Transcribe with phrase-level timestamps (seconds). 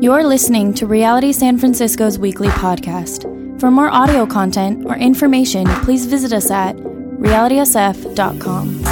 [0.00, 3.22] You're listening to Reality San Francisco's weekly podcast.
[3.60, 8.82] For more audio content or information, please visit us at realitysf.com.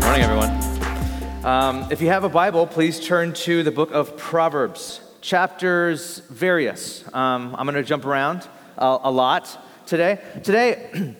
[0.00, 1.44] Morning, everyone.
[1.44, 7.04] Um, if you have a Bible, please turn to the book of Proverbs, chapters various.
[7.12, 8.48] Um, I'm going to jump around
[8.78, 10.20] a lot today.
[10.42, 11.16] Today,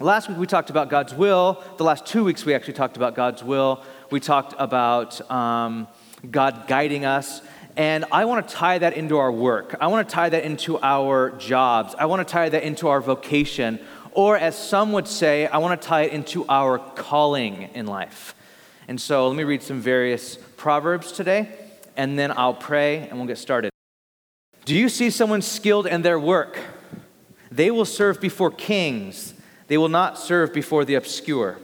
[0.00, 1.62] last week we talked about God's will.
[1.76, 3.82] The last two weeks we actually talked about God's will.
[4.10, 5.88] We talked about um,
[6.30, 7.42] God guiding us.
[7.76, 9.76] And I want to tie that into our work.
[9.80, 11.94] I want to tie that into our jobs.
[11.98, 13.80] I want to tie that into our vocation.
[14.12, 18.36] Or, as some would say, I want to tie it into our calling in life.
[18.86, 21.48] And so, let me read some various Proverbs today,
[21.96, 23.72] and then I'll pray and we'll get started.
[24.64, 26.60] Do you see someone skilled in their work?
[27.50, 29.33] They will serve before kings,
[29.68, 31.58] they will not serve before the obscure.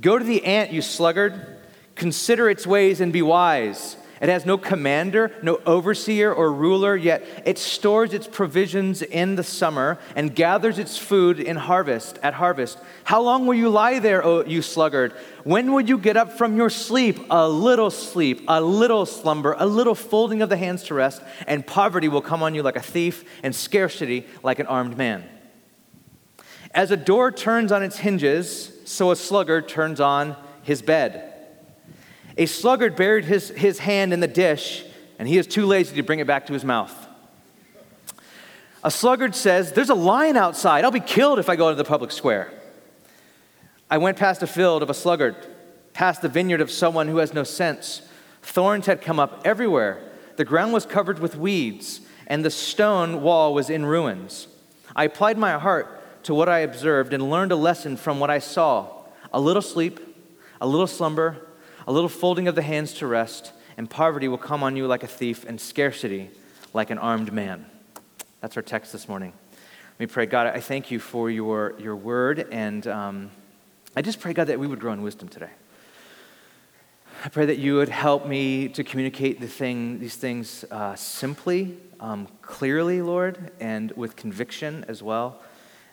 [0.00, 1.58] Go to the ant, you sluggard.
[1.94, 3.96] Consider its ways and be wise.
[4.20, 9.42] It has no commander, no overseer or ruler, yet it stores its provisions in the
[9.44, 12.78] summer and gathers its food in harvest at harvest.
[13.02, 15.12] How long will you lie there, O you sluggard?
[15.42, 17.20] When will you get up from your sleep?
[17.28, 21.66] A little sleep, a little slumber, a little folding of the hands to rest, and
[21.66, 25.24] poverty will come on you like a thief, and scarcity like an armed man.
[26.74, 31.32] As a door turns on its hinges, so a sluggard turns on his bed.
[32.36, 34.84] A sluggard buried his, his hand in the dish,
[35.20, 36.92] and he is too lazy to bring it back to his mouth.
[38.82, 40.84] A sluggard says, There's a lion outside.
[40.84, 42.52] I'll be killed if I go to the public square.
[43.88, 45.36] I went past a field of a sluggard,
[45.92, 48.02] past the vineyard of someone who has no sense.
[48.42, 50.02] Thorns had come up everywhere.
[50.36, 54.48] The ground was covered with weeds, and the stone wall was in ruins.
[54.96, 58.38] I applied my heart to what I observed and learned a lesson from what I
[58.38, 58.88] saw
[59.32, 60.00] a little sleep,
[60.60, 61.46] a little slumber,
[61.86, 65.02] a little folding of the hands to rest, and poverty will come on you like
[65.02, 66.30] a thief, and scarcity
[66.72, 67.66] like an armed man.
[68.40, 69.32] That's our text this morning.
[69.52, 73.30] Let me pray, God, I thank you for your, your word, and um,
[73.96, 75.50] I just pray, God, that we would grow in wisdom today.
[77.24, 81.76] I pray that you would help me to communicate the thing, these things uh, simply,
[81.98, 85.42] um, clearly, Lord, and with conviction as well.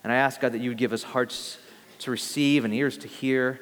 [0.03, 1.57] And I ask, God, that you would give us hearts
[2.00, 3.59] to receive and ears to hear.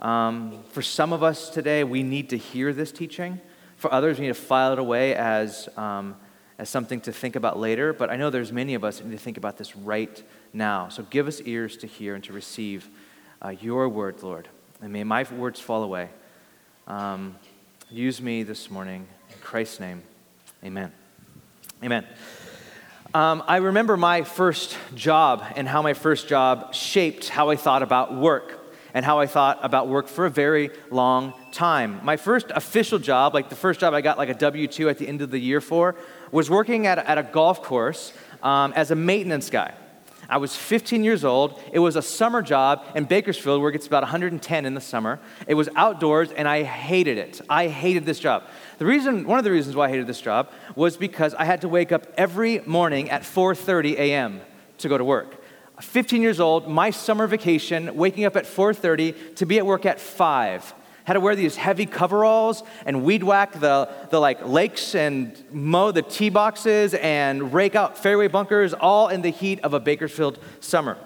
[0.00, 3.40] Um, for some of us today, we need to hear this teaching.
[3.76, 6.16] For others, we need to file it away as, um,
[6.58, 7.92] as something to think about later.
[7.92, 10.22] But I know there's many of us that need to think about this right
[10.52, 10.88] now.
[10.88, 12.88] So give us ears to hear and to receive
[13.40, 14.48] uh, your word, Lord.
[14.80, 16.10] And may my words fall away.
[16.86, 17.36] Um,
[17.90, 19.06] use me this morning.
[19.30, 20.02] In Christ's name,
[20.64, 20.92] amen.
[21.82, 22.06] Amen.
[23.14, 27.82] Um, I remember my first job and how my first job shaped how I thought
[27.82, 28.58] about work
[28.94, 32.00] and how I thought about work for a very long time.
[32.02, 34.96] My first official job, like the first job I got like a W 2 at
[34.96, 35.94] the end of the year for,
[36.30, 39.74] was working at at a golf course um, as a maintenance guy.
[40.28, 41.60] I was 15 years old.
[41.72, 45.20] It was a summer job in Bakersfield where it gets about 110 in the summer.
[45.46, 47.40] It was outdoors and I hated it.
[47.48, 48.44] I hated this job.
[48.78, 51.60] The reason, one of the reasons why I hated this job was because I had
[51.62, 54.40] to wake up every morning at 4:30 a.m.
[54.78, 55.42] to go to work.
[55.80, 60.00] 15 years old, my summer vacation, waking up at 4:30 to be at work at
[60.00, 60.74] 5.
[61.04, 65.90] Had to wear these heavy coveralls and weed whack the, the like lakes and mow
[65.90, 70.38] the tee boxes and rake out fairway bunkers all in the heat of a Bakersfield
[70.60, 70.96] summer.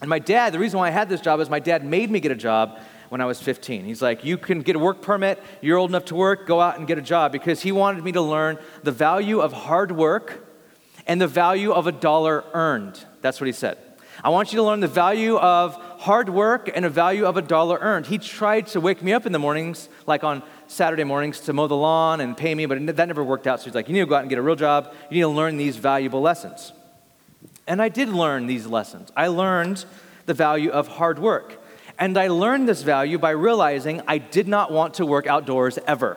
[0.00, 2.20] And my dad, the reason why I had this job is my dad made me
[2.20, 2.80] get a job
[3.10, 3.84] when I was 15.
[3.84, 6.78] He's like, You can get a work permit, you're old enough to work, go out
[6.78, 10.46] and get a job because he wanted me to learn the value of hard work
[11.06, 13.04] and the value of a dollar earned.
[13.20, 13.78] That's what he said.
[14.22, 17.42] I want you to learn the value of hard work and the value of a
[17.42, 18.06] dollar earned.
[18.06, 21.66] He tried to wake me up in the mornings, like on Saturday mornings, to mow
[21.66, 23.60] the lawn and pay me, but that never worked out.
[23.60, 24.94] So he's like, You need to go out and get a real job.
[25.10, 26.72] You need to learn these valuable lessons.
[27.66, 29.12] And I did learn these lessons.
[29.14, 29.84] I learned
[30.24, 31.62] the value of hard work.
[31.98, 36.16] And I learned this value by realizing I did not want to work outdoors ever.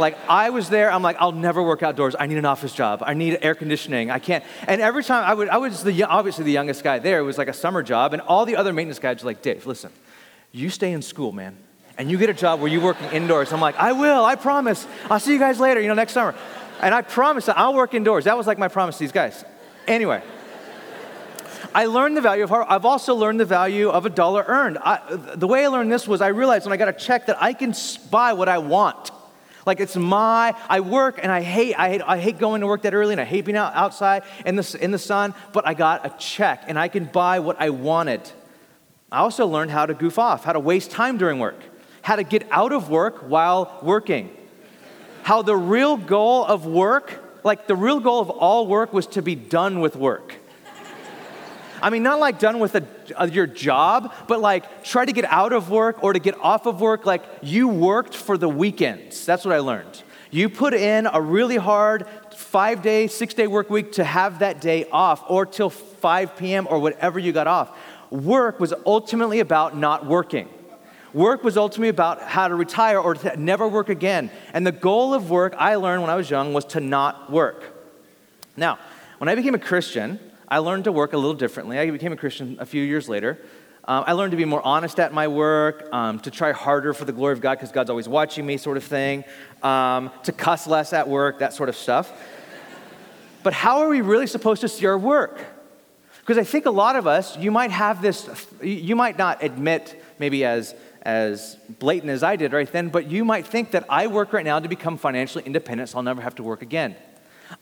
[0.00, 2.16] Like I was there, I'm like, I'll never work outdoors.
[2.18, 3.02] I need an office job.
[3.06, 4.10] I need air conditioning.
[4.10, 4.42] I can't.
[4.66, 7.20] And every time I would, I was the obviously the youngest guy there.
[7.20, 9.66] It was like a summer job, and all the other maintenance guys were like, Dave,
[9.66, 9.92] listen,
[10.52, 11.56] you stay in school, man,
[11.98, 13.52] and you get a job where you're working indoors.
[13.52, 14.24] I'm like, I will.
[14.24, 14.86] I promise.
[15.10, 15.80] I'll see you guys later.
[15.80, 16.34] You know, next summer.
[16.80, 18.24] And I promise that I'll work indoors.
[18.24, 19.44] That was like my promise to these guys.
[19.86, 20.22] Anyway.
[21.72, 22.66] I learned the value of hard.
[22.68, 24.78] I've also learned the value of a dollar earned.
[24.78, 24.98] I,
[25.36, 27.52] the way I learned this was I realized when I got a check that I
[27.52, 27.74] can
[28.10, 29.12] buy what I want.
[29.70, 32.82] Like it's my, I work and I hate, I hate, I hate going to work
[32.82, 35.74] that early and I hate being out, outside in the, in the sun, but I
[35.74, 38.20] got a check and I can buy what I wanted.
[39.12, 41.54] I also learned how to goof off, how to waste time during work,
[42.02, 44.36] how to get out of work while working.
[45.22, 49.22] How the real goal of work, like the real goal of all work, was to
[49.22, 50.34] be done with work.
[51.80, 52.84] I mean, not like done with a, a,
[53.32, 56.80] your job, but like try to get out of work or to get off of
[56.80, 57.06] work.
[57.06, 59.26] Like you worked for the weekends.
[59.26, 60.02] That's what I learned.
[60.30, 64.60] You put in a really hard five day, six day work week to have that
[64.60, 66.66] day off or till 5 p.m.
[66.70, 67.76] or whatever you got off.
[68.10, 70.48] Work was ultimately about not working.
[71.12, 74.30] Work was ultimately about how to retire or to never work again.
[74.52, 77.64] And the goal of work, I learned when I was young, was to not work.
[78.56, 78.78] Now,
[79.18, 80.20] when I became a Christian,
[80.50, 81.78] I learned to work a little differently.
[81.78, 83.38] I became a Christian a few years later.
[83.84, 87.04] Um, I learned to be more honest at my work, um, to try harder for
[87.04, 89.24] the glory of God because God's always watching me, sort of thing,
[89.62, 92.12] um, to cuss less at work, that sort of stuff.
[93.42, 95.40] but how are we really supposed to see our work?
[96.20, 100.02] Because I think a lot of us, you might have this, you might not admit
[100.18, 104.08] maybe as, as blatant as I did right then, but you might think that I
[104.08, 106.96] work right now to become financially independent so I'll never have to work again.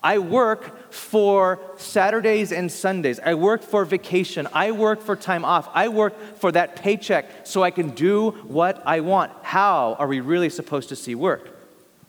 [0.03, 3.19] I work for Saturdays and Sundays.
[3.21, 4.49] I work for vacation.
[4.53, 5.69] I work for time off.
[5.73, 9.33] I work for that paycheck so I can do what I want.
[9.43, 11.57] How are we really supposed to see work?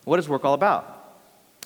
[0.04, 1.18] What is work all about?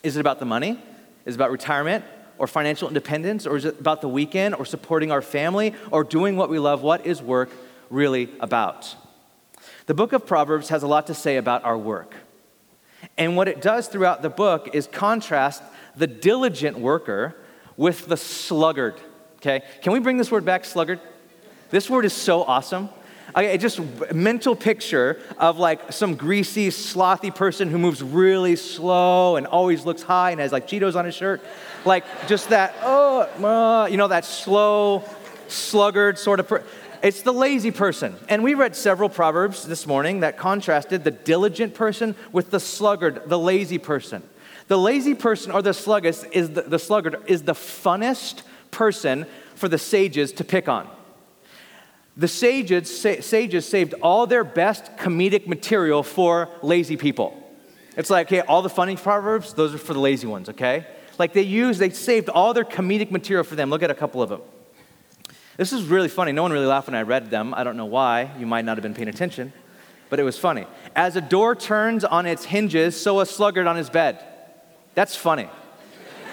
[0.04, 0.80] Is it about the money?
[1.26, 2.04] Is it about retirement
[2.38, 3.46] or financial independence?
[3.48, 6.82] Or is it about the weekend or supporting our family or doing what we love?
[6.82, 7.50] What is work
[7.90, 8.96] really about?
[9.86, 12.16] The book of Proverbs has a lot to say about our work.
[13.18, 15.62] And what it does throughout the book is contrast
[15.96, 17.36] the diligent worker
[17.78, 18.96] with the sluggard.
[19.38, 19.64] Okay?
[19.82, 21.00] Can we bring this word back, sluggard?
[21.70, 22.90] This word is so awesome.
[23.36, 23.80] I just
[24.14, 30.04] mental picture of like some greasy, slothy person who moves really slow and always looks
[30.04, 31.42] high and has like Cheetos on his shirt.
[31.84, 35.04] Like just that, oh, uh, you know, that slow,
[35.48, 36.68] sluggard sort of person.
[37.02, 38.16] It's the lazy person.
[38.30, 43.24] And we read several proverbs this morning that contrasted the diligent person with the sluggard,
[43.26, 44.24] the lazy person.
[44.68, 49.26] The lazy person or the sluggard is the, the sluggard is the funnest person
[49.56, 50.90] for the sages to pick on.
[52.16, 57.40] The sages, sages saved all their best comedic material for lazy people.
[57.98, 60.86] It's like, okay, all the funny proverbs, those are for the lazy ones, okay?
[61.18, 63.70] Like they used, they saved all their comedic material for them.
[63.70, 64.42] Look at a couple of them.
[65.58, 66.32] This is really funny.
[66.32, 67.54] No one really laughed when I read them.
[67.54, 68.32] I don't know why.
[68.40, 69.54] You might not have been paying attention,
[70.10, 70.66] but it was funny.
[70.96, 74.24] As a door turns on its hinges, so a sluggard on his bed.
[74.96, 75.50] That's funny.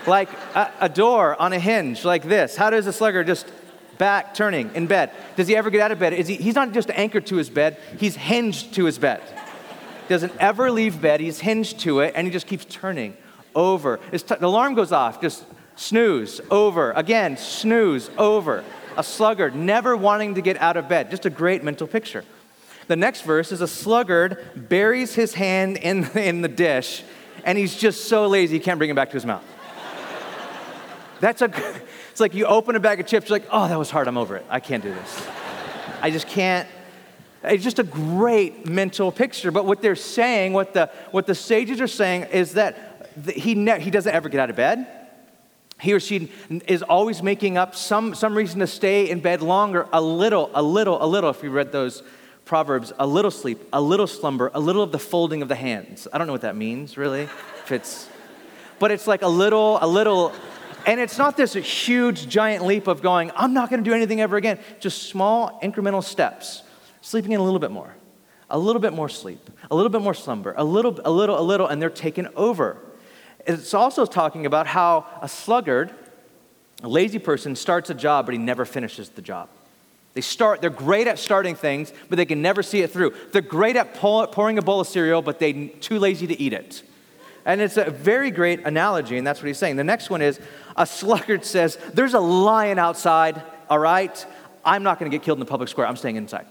[0.07, 2.57] like a, a, door on a hinge like this.
[2.57, 3.47] How does a sluggard just
[3.99, 5.11] back turning in bed?
[5.37, 6.13] Does he ever get out of bed?
[6.13, 9.21] Is he, he's not just anchored to his bed, he's hinged to his bed.
[10.09, 13.17] Doesn't ever leave bed, he's hinged to it, and he just keeps turning
[13.55, 13.99] over.
[14.11, 15.45] T- the alarm goes off, just
[15.77, 16.93] snooze, over.
[16.93, 18.65] Again, snooze, over.
[18.97, 21.11] A sluggard never wanting to get out of bed.
[21.11, 22.25] Just a great mental picture.
[22.89, 27.05] The next verse is a sluggard buries his hand in, in the dish
[27.45, 29.45] and he's just so lazy he can't bring it back to his mouth.
[31.21, 31.53] That's a,
[32.11, 34.17] it's like you open a bag of chips, you're like, oh, that was hard, I'm
[34.17, 34.47] over it.
[34.49, 35.27] I can't do this.
[36.01, 36.67] I just can't.
[37.43, 39.51] It's just a great mental picture.
[39.51, 43.81] But what they're saying, what the, what the sages are saying, is that he, ne-
[43.81, 44.87] he doesn't ever get out of bed.
[45.81, 46.31] He or she
[46.67, 50.63] is always making up some, some reason to stay in bed longer, a little, a
[50.63, 52.03] little, a little, if you read those
[52.51, 56.09] Proverbs, a little sleep, a little slumber, a little of the folding of the hands.
[56.13, 57.23] I don't know what that means, really.
[57.23, 58.09] If it's,
[58.81, 60.33] but it's like a little, a little,
[60.85, 64.21] and it's not this huge, giant leap of going, I'm not going to do anything
[64.21, 64.59] ever again.
[64.81, 66.65] Just small, incremental steps.
[67.03, 67.95] Sleeping in a little bit more,
[68.51, 71.45] a little bit more sleep, a little bit more slumber, a little, a little, a
[71.45, 72.79] little, and they're taken over.
[73.47, 75.93] It's also talking about how a sluggard,
[76.83, 79.51] a lazy person, starts a job, but he never finishes the job.
[80.15, 83.15] They start, they're great at starting things, but they can never see it through.
[83.33, 86.83] They're great at pouring a bowl of cereal, but they're too lazy to eat it.
[87.45, 89.77] And it's a very great analogy, and that's what he's saying.
[89.77, 90.41] The next one is
[90.77, 94.27] a sluggard says, There's a lion outside, all right?
[94.65, 96.47] I'm not gonna get killed in the public square, I'm staying inside.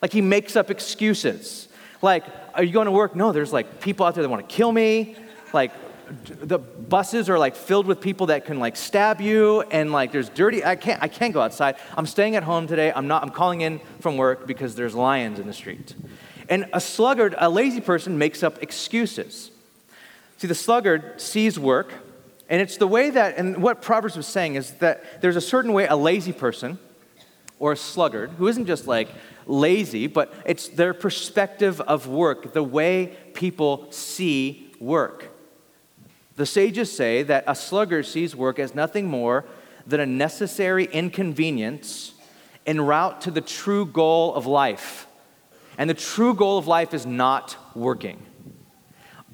[0.00, 1.68] Like he makes up excuses.
[2.00, 2.24] Like,
[2.54, 3.16] are you going to work?
[3.16, 5.16] No, there's like people out there that wanna kill me.
[5.52, 5.72] Like,
[6.24, 10.28] the buses are like filled with people that can like stab you and like there's
[10.28, 11.76] dirty i can't i can't go outside.
[11.96, 12.92] I'm staying at home today.
[12.94, 15.94] I'm not i'm calling in from work because there's lions in the street.
[16.48, 19.50] And a sluggard a lazy person makes up excuses.
[20.36, 21.92] See the sluggard sees work
[22.48, 25.72] and it's the way that and what proverbs was saying is that there's a certain
[25.72, 26.78] way a lazy person
[27.58, 29.08] or a sluggard who isn't just like
[29.46, 35.33] lazy but it's their perspective of work the way people see work
[36.36, 39.44] the sages say that a sluggard sees work as nothing more
[39.86, 42.14] than a necessary inconvenience
[42.66, 45.06] en route to the true goal of life.
[45.76, 48.24] And the true goal of life is not working.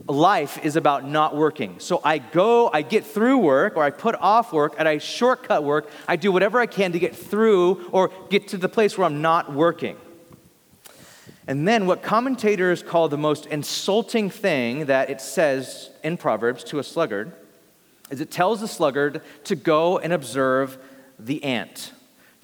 [0.06, 1.78] Life is about not working.
[1.78, 5.62] So I go, I get through work, or I put off work, and I shortcut
[5.62, 5.90] work.
[6.08, 9.20] I do whatever I can to get through or get to the place where I'm
[9.20, 9.96] not working.
[11.50, 16.78] And then, what commentators call the most insulting thing that it says in Proverbs to
[16.78, 17.32] a sluggard
[18.08, 20.78] is it tells the sluggard to go and observe
[21.18, 21.92] the ant,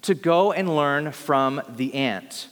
[0.01, 2.49] to go and learn from the ant.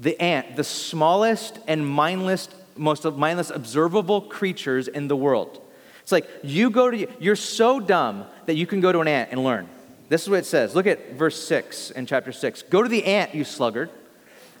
[0.00, 5.62] The ant, the smallest and mindless, most mindless observable creatures in the world.
[6.00, 9.30] It's like you go to, you're so dumb that you can go to an ant
[9.30, 9.68] and learn.
[10.08, 10.74] This is what it says.
[10.74, 12.62] Look at verse 6 in chapter 6.
[12.62, 13.88] Go to the ant, you sluggard.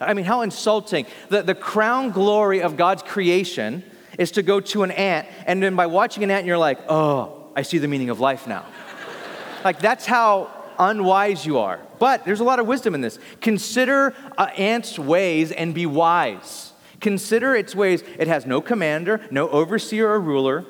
[0.02, 1.06] I mean, how insulting.
[1.28, 3.82] The, the crown glory of God's creation
[4.18, 7.50] is to go to an ant, and then by watching an ant, you're like, oh,
[7.56, 8.66] I see the meaning of life now.
[9.64, 11.80] like, that's how unwise you are.
[11.98, 13.18] But there's a lot of wisdom in this.
[13.40, 16.72] Consider an ant's ways and be wise.
[17.00, 18.02] Consider its ways.
[18.18, 20.64] It has no commander, no overseer or ruler,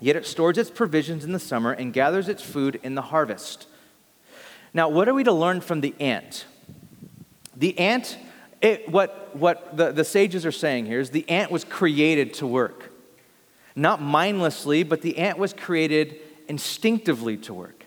[0.00, 3.66] yet it stores its provisions in the summer and gathers its food in the harvest.
[4.72, 6.46] Now, what are we to learn from the ant?
[7.56, 8.18] The ant,
[8.60, 12.46] it, what, what the, the sages are saying here is the ant was created to
[12.46, 12.90] work
[13.76, 16.16] not mindlessly, but the ant was created
[16.48, 17.84] instinctively to work.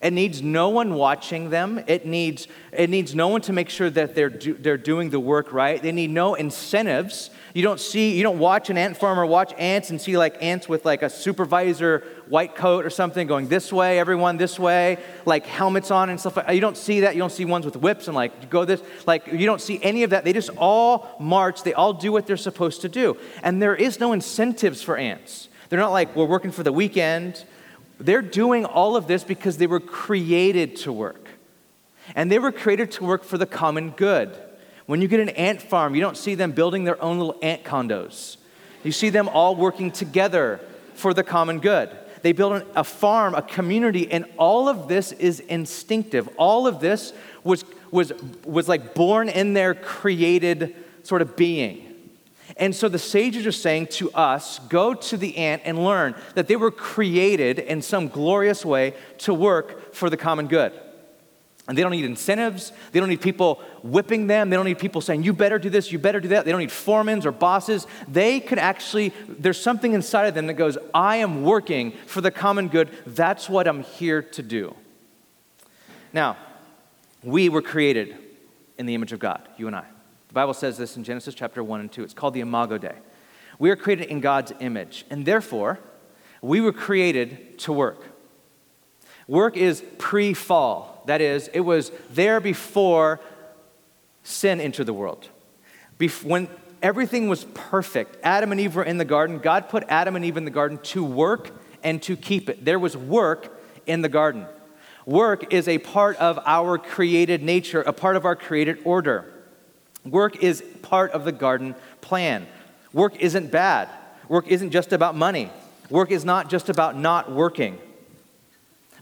[0.00, 1.82] It needs no one watching them.
[1.86, 5.20] It needs, it needs no one to make sure that they're, do, they're doing the
[5.20, 5.80] work right.
[5.80, 7.30] They need no incentives.
[7.54, 10.68] You don't see, you don't watch an ant farmer watch ants and see like ants
[10.68, 15.44] with like a supervisor white coat or something going this way, everyone this way, like
[15.44, 16.38] helmets on and stuff.
[16.50, 17.14] You don't see that.
[17.14, 18.82] You don't see ones with whips and like go this.
[19.06, 20.24] Like you don't see any of that.
[20.24, 21.62] They just all march.
[21.62, 23.18] They all do what they're supposed to do.
[23.42, 25.48] And there is no incentives for ants.
[25.68, 27.44] They're not like we're working for the weekend.
[27.98, 31.28] They're doing all of this because they were created to work.
[32.14, 34.36] And they were created to work for the common good.
[34.86, 37.64] When you get an ant farm, you don't see them building their own little ant
[37.64, 38.36] condos.
[38.82, 40.60] You see them all working together
[40.94, 41.90] for the common good.
[42.22, 46.28] They build a farm, a community, and all of this is instinctive.
[46.36, 47.12] All of this
[47.42, 48.12] was, was,
[48.44, 51.88] was like born in their created sort of being.
[52.56, 56.48] And so the sages are saying to us go to the ant and learn that
[56.48, 60.72] they were created in some glorious way to work for the common good.
[61.68, 62.72] And they don't need incentives.
[62.90, 64.50] They don't need people whipping them.
[64.50, 66.44] They don't need people saying, you better do this, you better do that.
[66.44, 67.86] They don't need foremans or bosses.
[68.08, 72.32] They can actually, there's something inside of them that goes, I am working for the
[72.32, 72.90] common good.
[73.06, 74.74] That's what I'm here to do.
[76.12, 76.36] Now,
[77.22, 78.16] we were created
[78.76, 79.84] in the image of God, you and I.
[80.28, 82.02] The Bible says this in Genesis chapter 1 and 2.
[82.02, 82.96] It's called the Imago Dei.
[83.58, 85.78] We are created in God's image, and therefore,
[86.40, 88.04] we were created to work.
[89.28, 93.20] Work is pre fall that is, it was there before
[94.22, 95.28] sin entered the world.
[95.98, 96.48] Bef- when
[96.82, 99.38] everything was perfect, Adam and Eve were in the garden.
[99.38, 101.50] God put Adam and Eve in the garden to work
[101.82, 102.64] and to keep it.
[102.64, 104.46] There was work in the garden.
[105.04, 109.32] Work is a part of our created nature, a part of our created order.
[110.04, 112.46] Work is part of the garden plan.
[112.92, 113.88] Work isn't bad.
[114.28, 115.50] Work isn't just about money.
[115.90, 117.78] Work is not just about not working.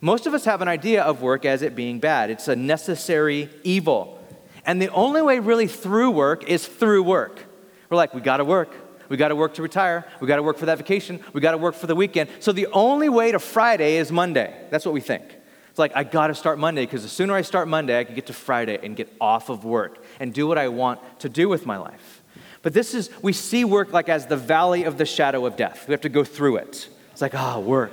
[0.00, 3.50] Most of us have an idea of work as it being bad, it's a necessary
[3.64, 4.18] evil.
[4.64, 7.44] And the only way really through work is through work.
[7.88, 8.74] We're like, we gotta work.
[9.08, 10.06] We gotta work to retire.
[10.20, 11.20] We gotta work for that vacation.
[11.32, 12.30] We gotta work for the weekend.
[12.40, 14.54] So the only way to Friday is Monday.
[14.70, 15.24] That's what we think.
[15.70, 18.26] It's like, I gotta start Monday because the sooner I start Monday, I can get
[18.26, 21.66] to Friday and get off of work and do what I want to do with
[21.66, 22.22] my life.
[22.62, 25.86] But this is, we see work like as the valley of the shadow of death.
[25.88, 26.88] We have to go through it.
[27.12, 27.92] It's like, ah, oh, work.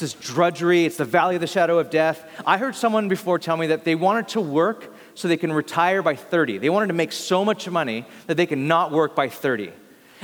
[0.00, 2.24] It's this drudgery, it's the valley of the shadow of death.
[2.46, 6.02] I heard someone before tell me that they wanted to work so they can retire
[6.02, 6.58] by 30.
[6.58, 9.72] They wanted to make so much money that they can not work by 30.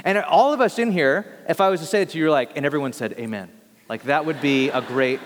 [0.04, 2.30] And all of us in here, if I was to say it to you, you're
[2.30, 3.50] like, and everyone said, Amen.
[3.88, 5.18] Like that would be a great,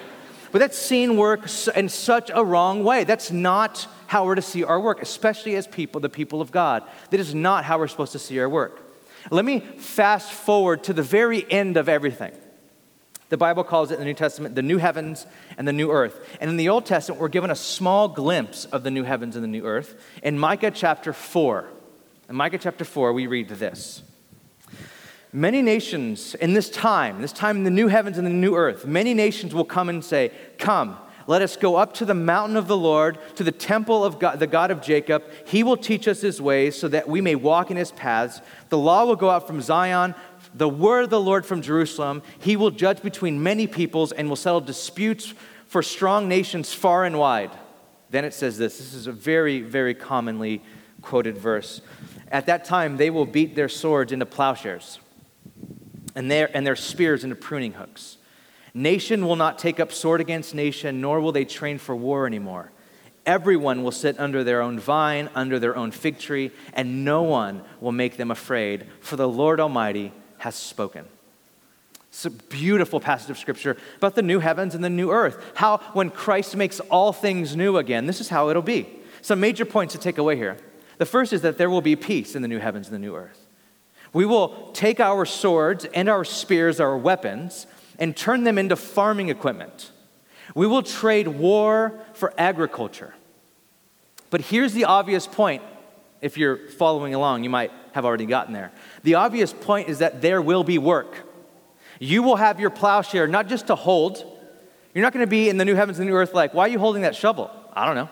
[0.51, 1.43] but that's seeing work
[1.77, 3.05] in such a wrong way.
[3.05, 6.85] That's not how we're to see our work, especially as people, the people of God.
[7.11, 8.81] That is not how we're supposed to see our work.
[9.31, 12.33] Let me fast forward to the very end of everything.
[13.29, 15.27] The Bible calls it in the New Testament the new heavens
[15.59, 16.19] and the new earth.
[16.41, 19.45] And in the Old Testament, we're given a small glimpse of the new heavens and
[19.45, 20.01] the new earth.
[20.23, 21.69] In Micah chapter 4,
[22.31, 24.03] in Micah chapter 4, we read this
[25.33, 28.87] Many nations in this time, this time in the new heavens and the new earth,
[28.87, 30.97] many nations will come and say, Come,
[31.29, 34.39] let us go up to the mountain of the Lord, to the temple of God,
[34.39, 35.23] the God of Jacob.
[35.45, 38.41] He will teach us his ways so that we may walk in his paths.
[38.71, 40.15] The law will go out from Zion,
[40.55, 42.23] the word of the Lord from Jerusalem.
[42.39, 45.35] He will judge between many peoples and will settle disputes
[45.67, 47.51] for strong nations far and wide.
[48.11, 50.63] Then it says this this is a very, very commonly
[51.03, 51.81] quoted verse.
[52.31, 54.99] At that time, they will beat their swords into plowshares
[56.15, 58.17] and their, and their spears into pruning hooks.
[58.75, 62.71] Nation will not take up sword against nation, nor will they train for war anymore.
[63.25, 67.63] Everyone will sit under their own vine, under their own fig tree, and no one
[67.81, 71.05] will make them afraid, for the Lord Almighty has spoken.
[72.09, 75.53] It's a beautiful passage of scripture about the new heavens and the new earth.
[75.55, 78.89] How, when Christ makes all things new again, this is how it'll be.
[79.21, 80.57] Some major points to take away here.
[80.97, 83.15] The first is that there will be peace in the new heavens and the new
[83.15, 83.47] earth.
[84.13, 87.67] We will take our swords and our spears, our weapons,
[87.99, 89.93] and turn them into farming equipment.
[90.55, 93.15] We will trade war for agriculture.
[94.31, 95.63] But here's the obvious point.
[96.21, 98.73] If you're following along, you might have already gotten there.
[99.03, 101.29] The obvious point is that there will be work.
[101.99, 104.25] You will have your plowshare not just to hold.
[104.95, 106.65] You're not going to be in the new heavens and the new earth like, why
[106.65, 107.51] are you holding that shovel?
[107.73, 108.09] I don't know.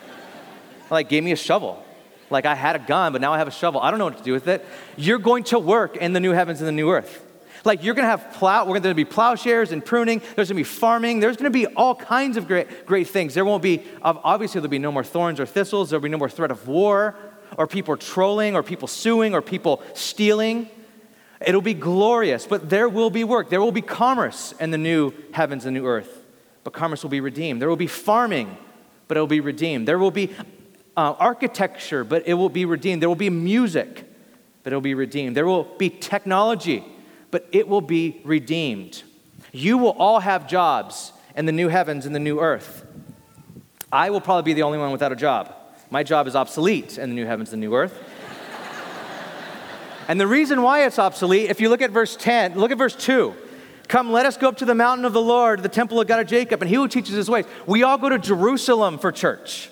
[0.90, 1.84] like, gave me a shovel.
[2.30, 3.80] Like, I had a gun, but now I have a shovel.
[3.80, 4.64] I don't know what to do with it.
[4.96, 7.22] You're going to work in the new heavens and the new earth.
[7.64, 10.20] Like, you're going to have plow, we're going to be plowshares and pruning.
[10.34, 11.20] There's going to be farming.
[11.20, 13.34] There's going to be all kinds of great, great things.
[13.34, 15.90] There won't be, obviously, there'll be no more thorns or thistles.
[15.90, 17.14] There'll be no more threat of war
[17.58, 20.68] or people trolling or people suing or people stealing.
[21.44, 23.50] It'll be glorious, but there will be work.
[23.50, 26.22] There will be commerce in the new heavens and new earth,
[26.64, 27.60] but commerce will be redeemed.
[27.60, 28.56] There will be farming,
[29.08, 29.88] but it will be redeemed.
[29.88, 30.32] There will be
[30.96, 33.02] uh, architecture, but it will be redeemed.
[33.02, 34.04] There will be music,
[34.62, 35.36] but it will be redeemed.
[35.36, 36.84] There will be technology,
[37.30, 39.02] but it will be redeemed.
[39.52, 42.86] You will all have jobs in the new heavens and the new earth.
[43.90, 45.54] I will probably be the only one without a job.
[45.92, 47.92] My job is obsolete in the new heavens and new earth.
[50.08, 52.96] and the reason why it's obsolete, if you look at verse 10, look at verse
[52.96, 53.34] 2.
[53.88, 56.18] Come, let us go up to the mountain of the Lord, the temple of God
[56.18, 57.44] of Jacob, and he who teaches his ways.
[57.66, 59.68] We all go to Jerusalem for church.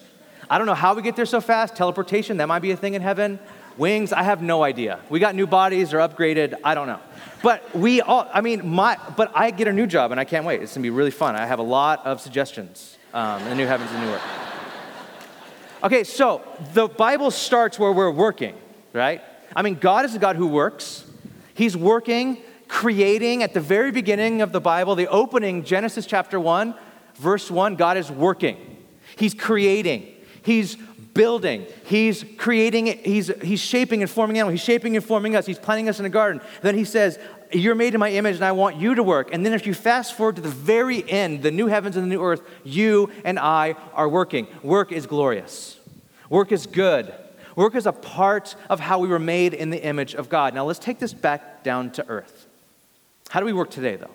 [0.50, 1.74] I don't know how we get there so fast.
[1.74, 3.38] Teleportation, that might be a thing in heaven.
[3.78, 5.00] Wings, I have no idea.
[5.08, 7.00] We got new bodies or upgraded, I don't know.
[7.42, 10.44] But we all, I mean, my, but I get a new job and I can't
[10.44, 10.60] wait.
[10.60, 11.34] It's gonna be really fun.
[11.34, 14.59] I have a lot of suggestions um, the new heavens and new earth.
[15.82, 16.42] Okay, so
[16.74, 18.54] the Bible starts where we're working,
[18.92, 19.22] right?
[19.56, 21.04] I mean, God is a God who works.
[21.54, 22.38] He's working,
[22.68, 26.74] creating at the very beginning of the Bible, the opening, Genesis chapter 1,
[27.14, 28.78] verse 1, God is working.
[29.16, 30.14] He's creating.
[30.42, 30.76] He's
[31.14, 31.66] building.
[31.84, 32.86] He's creating.
[32.86, 34.60] He's, he's shaping and forming animals.
[34.60, 35.46] He's shaping and forming us.
[35.46, 36.42] He's planting us in a garden.
[36.60, 37.18] Then he says,
[37.52, 39.32] You're made in my image and I want you to work.
[39.32, 42.08] And then if you fast forward to the very end, the new heavens and the
[42.08, 44.46] new earth, you and I are working.
[44.62, 45.78] Work is glorious.
[46.28, 47.12] Work is good.
[47.56, 50.54] Work is a part of how we were made in the image of God.
[50.54, 52.46] Now let's take this back down to earth.
[53.30, 54.10] How do we work today, though?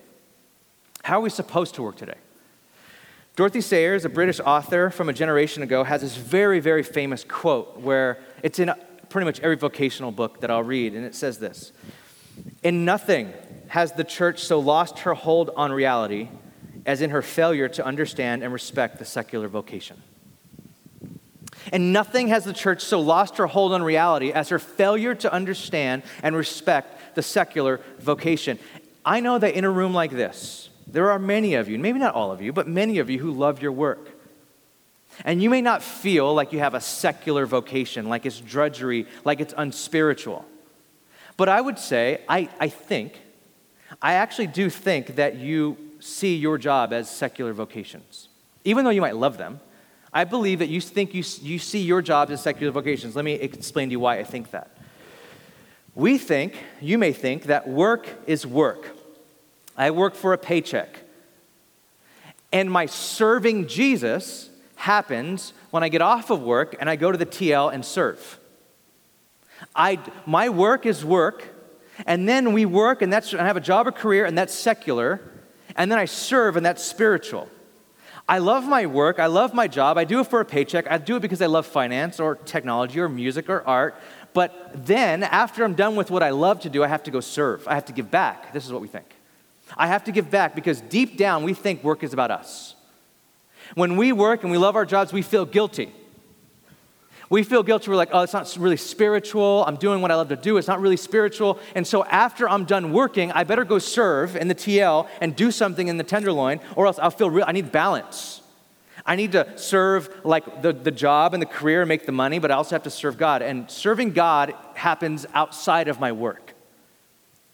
[1.04, 2.16] How are we supposed to work today?
[3.36, 7.80] Dorothy Sayers, a British author from a generation ago, has this very, very famous quote
[7.82, 8.72] where it's in
[9.10, 11.72] pretty much every vocational book that I'll read, and it says this
[12.64, 13.34] In nothing
[13.68, 16.30] has the church so lost her hold on reality
[16.86, 20.02] as in her failure to understand and respect the secular vocation.
[21.72, 25.34] And nothing has the church so lost her hold on reality as her failure to
[25.34, 28.60] understand and respect the secular vocation.
[29.04, 32.14] I know that in a room like this, there are many of you, maybe not
[32.14, 34.10] all of you, but many of you who love your work.
[35.24, 39.40] And you may not feel like you have a secular vocation, like it's drudgery, like
[39.40, 40.46] it's unspiritual.
[41.38, 43.20] But I would say, I, I think,
[44.02, 48.30] I actually do think that you see your job as secular vocations.
[48.64, 49.60] Even though you might love them,
[50.14, 53.16] I believe that you think you, you see your jobs as secular vocations.
[53.16, 54.78] Let me explain to you why I think that.
[55.94, 58.96] We think, you may think, that work is work.
[59.78, 61.00] I work for a paycheck.
[62.52, 67.18] And my serving Jesus happens when I get off of work and I go to
[67.18, 68.40] the TL and serve.
[69.76, 71.44] I, my work is work,
[72.06, 75.22] and then we work, and that's, I have a job or career, and that's secular,
[75.76, 77.50] and then I serve, and that's spiritual.
[78.28, 80.98] I love my work, I love my job, I do it for a paycheck, I
[80.98, 83.96] do it because I love finance or technology or music or art,
[84.34, 87.22] but then after I'm done with what I love to do, I have to go
[87.22, 87.66] serve.
[87.68, 88.52] I have to give back.
[88.52, 89.06] This is what we think.
[89.78, 92.76] I have to give back because deep down we think work is about us.
[93.76, 95.94] When we work and we love our jobs, we feel guilty.
[97.30, 97.90] We feel guilty.
[97.90, 99.64] We're like, oh, it's not really spiritual.
[99.68, 100.58] I'm doing what I love to do.
[100.58, 101.60] It's not really spiritual.
[101.74, 105.52] And so after I'm done working, I better go serve in the TL and do
[105.52, 107.46] something in the tenderloin, or else I'll feel real.
[107.48, 108.42] I need balance.
[109.06, 112.40] I need to serve like the, the job and the career and make the money,
[112.40, 113.42] but I also have to serve God.
[113.42, 116.54] And serving God happens outside of my work.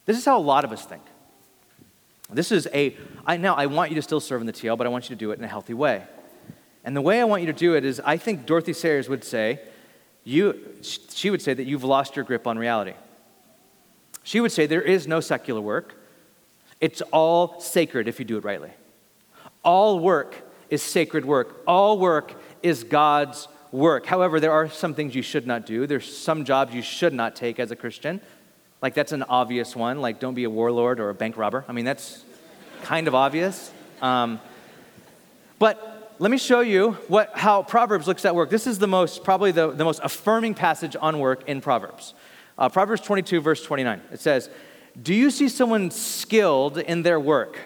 [0.06, 1.04] This is how a lot of us think.
[2.30, 4.88] This is a, I, now I want you to still serve in the TL, but
[4.88, 6.04] I want you to do it in a healthy way.
[6.84, 9.24] And the way I want you to do it is I think Dorothy Sayers would
[9.24, 9.60] say,
[10.24, 12.94] you, she would say that you've lost your grip on reality.
[14.24, 15.96] She would say there is no secular work.
[16.80, 18.72] It's all sacred if you do it rightly.
[19.64, 20.36] All work
[20.70, 21.62] is sacred work.
[21.68, 24.06] All work is God's work.
[24.06, 25.88] However, there are some things you should not do.
[25.88, 28.22] There's some jobs you should not take as a Christian.
[28.82, 30.02] Like that's an obvious one.
[30.02, 31.64] Like don't be a warlord or a bank robber.
[31.68, 32.24] I mean, that's
[32.84, 33.72] kind of obvious.
[34.02, 34.40] Um,
[35.60, 35.91] but
[36.22, 38.52] let me show you what, how Proverbs looks at work.
[38.52, 42.14] This is the most, probably the, the most affirming passage on work in Proverbs.
[42.60, 44.00] Uh, Proverbs 22, verse 29.
[44.12, 44.48] It says,
[45.02, 47.58] Do you see someone skilled in their work?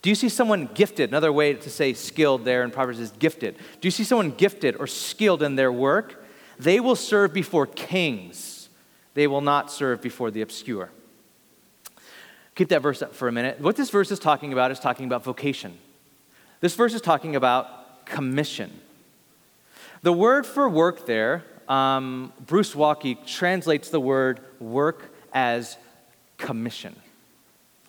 [0.00, 1.10] Do you see someone gifted?
[1.10, 3.56] Another way to say skilled there in Proverbs is gifted.
[3.82, 6.24] Do you see someone gifted or skilled in their work?
[6.58, 8.70] They will serve before kings,
[9.12, 10.88] they will not serve before the obscure.
[12.54, 13.60] Keep that verse up for a minute.
[13.60, 15.76] What this verse is talking about is talking about vocation.
[16.60, 18.80] This verse is talking about commission.
[20.02, 25.76] The word for work there, um, Bruce Waltke translates the word work as
[26.36, 26.96] commission.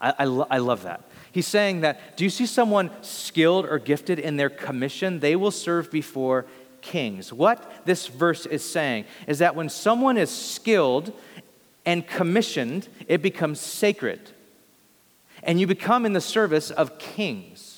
[0.02, 1.04] I, I, lo- I love that.
[1.32, 5.20] He's saying that, do you see someone skilled or gifted in their commission?
[5.20, 6.46] They will serve before
[6.82, 7.32] kings.
[7.32, 11.14] What this verse is saying is that when someone is skilled
[11.86, 14.32] and commissioned, it becomes sacred.
[15.44, 17.69] And you become in the service of kings.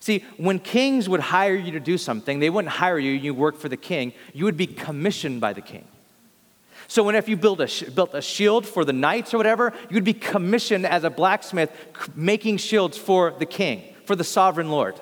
[0.00, 3.58] See, when kings would hire you to do something, they wouldn't hire you, you work
[3.58, 5.86] for the king, you would be commissioned by the king.
[6.88, 10.02] So, when if you build a, built a shield for the knights or whatever, you'd
[10.02, 11.70] be commissioned as a blacksmith
[12.16, 14.98] making shields for the king, for the sovereign Lord.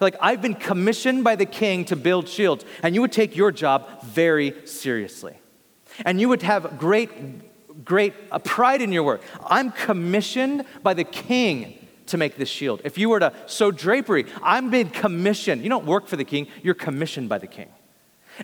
[0.00, 3.52] Like, I've been commissioned by the king to build shields, and you would take your
[3.52, 5.36] job very seriously.
[6.04, 9.22] And you would have great, great uh, pride in your work.
[9.46, 11.77] I'm commissioned by the king
[12.08, 12.80] to make this shield.
[12.84, 15.62] If you were to sew drapery, I'm being commissioned.
[15.62, 17.68] You don't work for the king, you're commissioned by the king.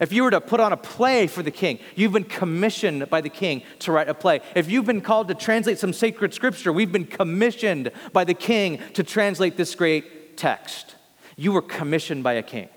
[0.01, 3.21] If you were to put on a play for the king, you've been commissioned by
[3.21, 4.41] the king to write a play.
[4.57, 8.81] If you've been called to translate some sacred scripture, we've been commissioned by the king
[8.95, 10.97] to translate this great text.
[11.37, 12.69] You were commissioned by a king.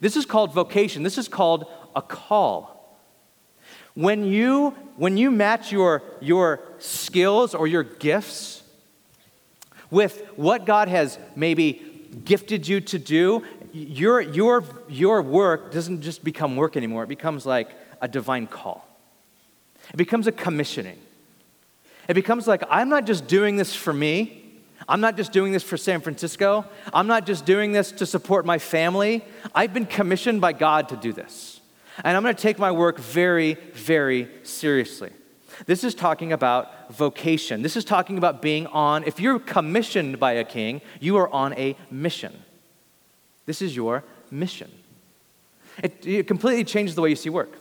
[0.00, 1.02] This is called vocation.
[1.02, 2.98] This is called a call.
[3.94, 8.63] When you, when you match your, your skills or your gifts
[9.94, 11.80] with what God has maybe
[12.24, 17.46] gifted you to do, your, your, your work doesn't just become work anymore, it becomes
[17.46, 18.86] like a divine call.
[19.92, 20.98] It becomes a commissioning.
[22.08, 24.42] It becomes like, I'm not just doing this for me.
[24.88, 26.64] I'm not just doing this for San Francisco.
[26.92, 29.24] I'm not just doing this to support my family.
[29.54, 31.60] I've been commissioned by God to do this.
[32.02, 35.12] And I'm going to take my work very, very seriously.
[35.66, 37.62] This is talking about vocation.
[37.62, 41.52] This is talking about being on, if you're commissioned by a king, you are on
[41.54, 42.42] a mission.
[43.46, 44.70] This is your mission.
[45.82, 47.58] It, it, completely changes the way you see work.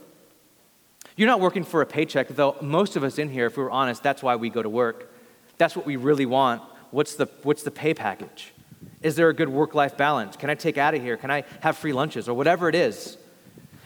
[1.15, 3.71] You're not working for a paycheck, though most of us in here, if we were
[3.71, 5.11] honest, that's why we go to work.
[5.57, 6.61] That's what we really want.
[6.91, 8.53] What's the, what's the pay package?
[9.01, 10.35] Is there a good work life balance?
[10.35, 11.17] Can I take out of here?
[11.17, 12.29] Can I have free lunches?
[12.29, 13.17] Or whatever it is.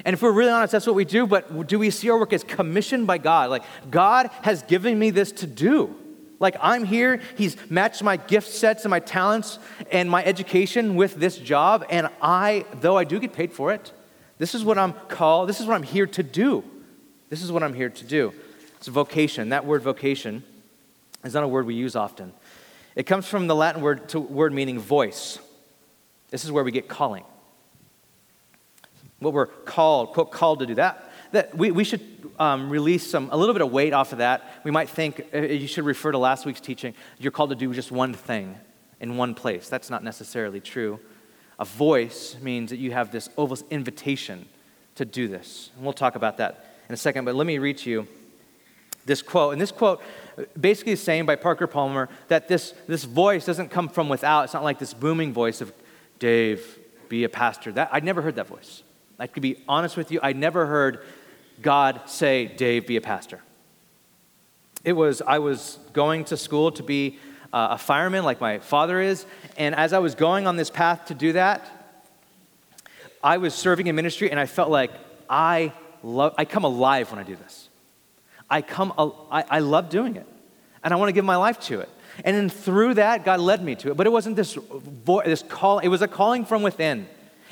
[0.07, 2.31] And if we're really honest, that's what we do, but do we see our work
[2.31, 3.49] as commissioned by God?
[3.49, 5.93] Like, God has given me this to do.
[6.39, 9.59] Like, I'm here, He's matched my gift sets and my talents
[9.91, 13.91] and my education with this job, and I, though I do get paid for it,
[14.37, 16.63] this is what I'm called, this is what I'm here to do.
[17.27, 18.33] This is what I'm here to do.
[18.77, 19.49] It's vocation.
[19.49, 20.41] That word vocation
[21.25, 22.31] is not a word we use often.
[22.95, 25.37] It comes from the Latin word, to, word meaning voice.
[26.29, 27.25] This is where we get calling.
[29.19, 30.75] What we're called, quote, called to do.
[30.75, 32.01] That that we, we should
[32.39, 34.61] um, release some, a little bit of weight off of that.
[34.63, 36.93] We might think uh, you should refer to last week's teaching.
[37.19, 38.55] You're called to do just one thing
[38.99, 39.69] in one place.
[39.69, 40.99] That's not necessarily true.
[41.59, 44.47] A voice means that you have this almost invitation
[44.95, 45.71] to do this.
[45.75, 48.07] And we'll talk about that in a second, but let me read to you
[49.05, 49.53] this quote.
[49.53, 50.01] And this quote
[50.59, 54.43] basically is saying by Parker Palmer that this, this voice doesn't come from without.
[54.43, 55.73] It's not like this booming voice of,
[56.19, 57.71] Dave, be a pastor.
[57.71, 58.83] That, I'd never heard that voice.
[59.19, 61.03] I could be honest with you, I never heard
[61.61, 63.41] God say, Dave, be a pastor.
[64.83, 67.19] It was, I was going to school to be
[67.51, 69.25] uh, a fireman like my father is,
[69.57, 71.69] and as I was going on this path to do that,
[73.23, 74.91] I was serving in ministry and I felt like
[75.29, 77.69] I love, I come alive when I do this.
[78.49, 78.93] I come,
[79.31, 80.25] I, I love doing it,
[80.83, 81.89] and I want to give my life to it.
[82.23, 83.97] And then through that, God led me to it.
[83.97, 87.07] But it wasn't this, vo- this call, it was a calling from within.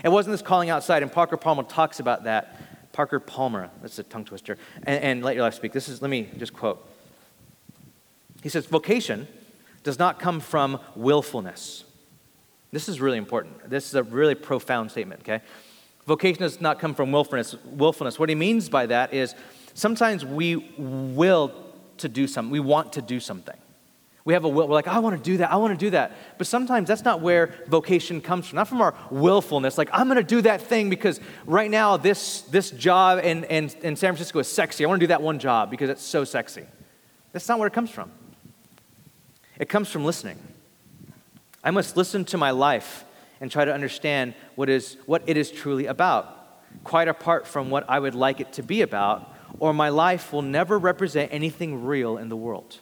[0.05, 2.93] It wasn't this calling outside, and Parker Palmer talks about that.
[2.93, 4.55] Parker Palmer, that's a tongue twister.
[4.83, 5.73] And, and let your life speak.
[5.73, 6.87] This is, let me just quote.
[8.43, 9.27] He says, Vocation
[9.81, 11.85] does not come from willfulness.
[12.71, 13.67] This is really important.
[13.67, 15.41] This is a really profound statement, okay?
[16.05, 17.55] Vocation does not come from willfulness.
[17.65, 18.19] willfulness.
[18.19, 19.33] What he means by that is
[19.73, 21.51] sometimes we will
[21.97, 23.57] to do something, we want to do something.
[24.25, 25.91] We have a will, we're like, I want to do that, I want to do
[25.91, 26.11] that.
[26.39, 30.17] But sometimes that's not where vocation comes from, not from our willfulness, like, I'm going
[30.17, 34.39] to do that thing because right now this, this job in, in, in San Francisco
[34.39, 34.83] is sexy.
[34.83, 36.65] I want to do that one job because it's so sexy.
[37.33, 38.11] That's not where it comes from.
[39.59, 40.39] It comes from listening.
[41.63, 43.05] I must listen to my life
[43.39, 47.87] and try to understand what, is, what it is truly about, quite apart from what
[47.87, 52.17] I would like it to be about, or my life will never represent anything real
[52.17, 52.79] in the world.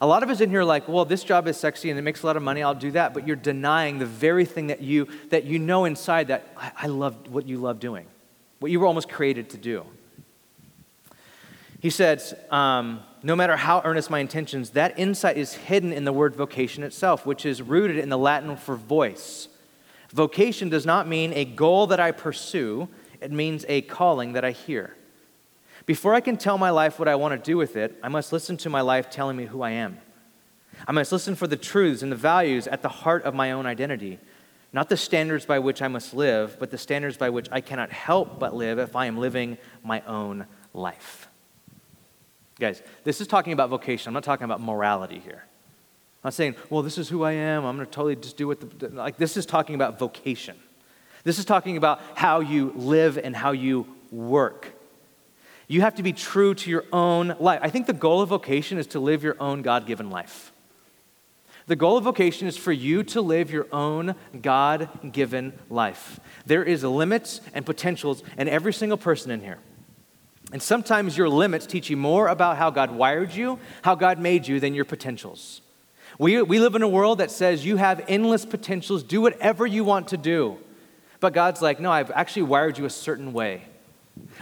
[0.00, 2.02] A lot of us in here are like, well, this job is sexy and it
[2.02, 3.14] makes a lot of money, I'll do that.
[3.14, 6.86] But you're denying the very thing that you, that you know inside that I, I
[6.86, 8.06] love what you love doing,
[8.58, 9.84] what you were almost created to do.
[11.80, 16.12] He says, um, no matter how earnest my intentions, that insight is hidden in the
[16.12, 19.48] word vocation itself, which is rooted in the Latin for voice.
[20.10, 22.88] Vocation does not mean a goal that I pursue,
[23.20, 24.96] it means a calling that I hear.
[25.86, 28.32] Before I can tell my life what I want to do with it, I must
[28.32, 29.98] listen to my life telling me who I am.
[30.88, 33.66] I must listen for the truths and the values at the heart of my own
[33.66, 34.18] identity,
[34.72, 37.90] not the standards by which I must live, but the standards by which I cannot
[37.92, 41.28] help but live if I am living my own life.
[42.58, 44.08] Guys, this is talking about vocation.
[44.08, 45.44] I'm not talking about morality here.
[45.44, 47.64] I'm not saying, well, this is who I am.
[47.64, 48.88] I'm going to totally just do what the.
[48.88, 50.56] Like, this is talking about vocation.
[51.24, 54.72] This is talking about how you live and how you work.
[55.66, 57.60] You have to be true to your own life.
[57.62, 60.52] I think the goal of vocation is to live your own God given life.
[61.66, 66.20] The goal of vocation is for you to live your own God given life.
[66.44, 69.58] There is limits and potentials in every single person in here.
[70.52, 74.46] And sometimes your limits teach you more about how God wired you, how God made
[74.46, 75.62] you, than your potentials.
[76.18, 79.84] We, we live in a world that says you have endless potentials, do whatever you
[79.84, 80.58] want to do.
[81.18, 83.64] But God's like, no, I've actually wired you a certain way.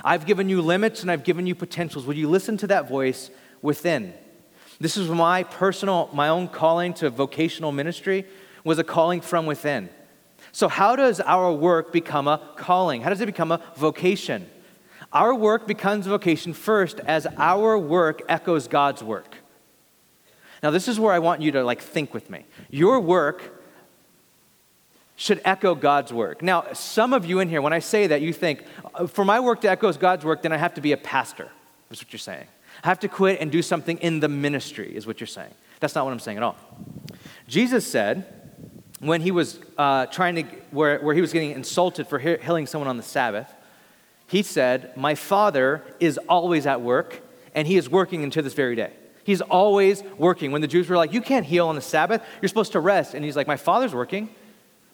[0.04, 2.06] I've given you limits and I've given you potentials.
[2.06, 3.30] Would you listen to that voice
[3.60, 4.14] within?
[4.80, 8.26] This is my personal, my own calling to vocational ministry
[8.64, 9.88] was a calling from within.
[10.50, 13.02] So, how does our work become a calling?
[13.02, 14.48] How does it become a vocation?
[15.12, 19.36] Our work becomes vocation first as our work echoes God's work.
[20.62, 22.44] Now, this is where I want you to like think with me.
[22.70, 23.51] Your work
[25.16, 26.42] should echo God's work.
[26.42, 29.40] Now, some of you in here, when I say that, you think, uh, for my
[29.40, 31.50] work to echo God's work, then I have to be a pastor,
[31.90, 32.46] is what you're saying.
[32.82, 35.52] I have to quit and do something in the ministry, is what you're saying.
[35.80, 36.56] That's not what I'm saying at all.
[37.46, 38.26] Jesus said,
[39.00, 42.88] when he was uh, trying to, where, where he was getting insulted for healing someone
[42.88, 43.52] on the Sabbath,
[44.28, 47.20] he said, My Father is always at work,
[47.54, 48.92] and he is working until this very day.
[49.24, 50.52] He's always working.
[50.52, 53.14] When the Jews were like, You can't heal on the Sabbath, you're supposed to rest.
[53.14, 54.30] And he's like, My Father's working.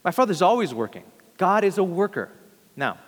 [0.04, 1.04] My Father's always working.
[1.36, 2.30] God is a worker.
[2.76, 2.98] Now,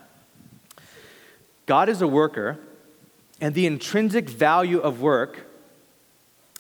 [1.67, 2.59] God is a worker,
[3.41, 5.47] and the intrinsic value of work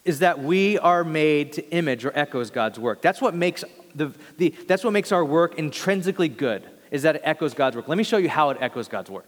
[0.04, 3.02] is that we are made to image or echoes God's work.
[3.02, 3.64] That's what makes
[3.94, 7.88] the, the that's what makes our work intrinsically good, is that it echoes God's work.
[7.88, 9.26] Let me show you how it echoes God's work.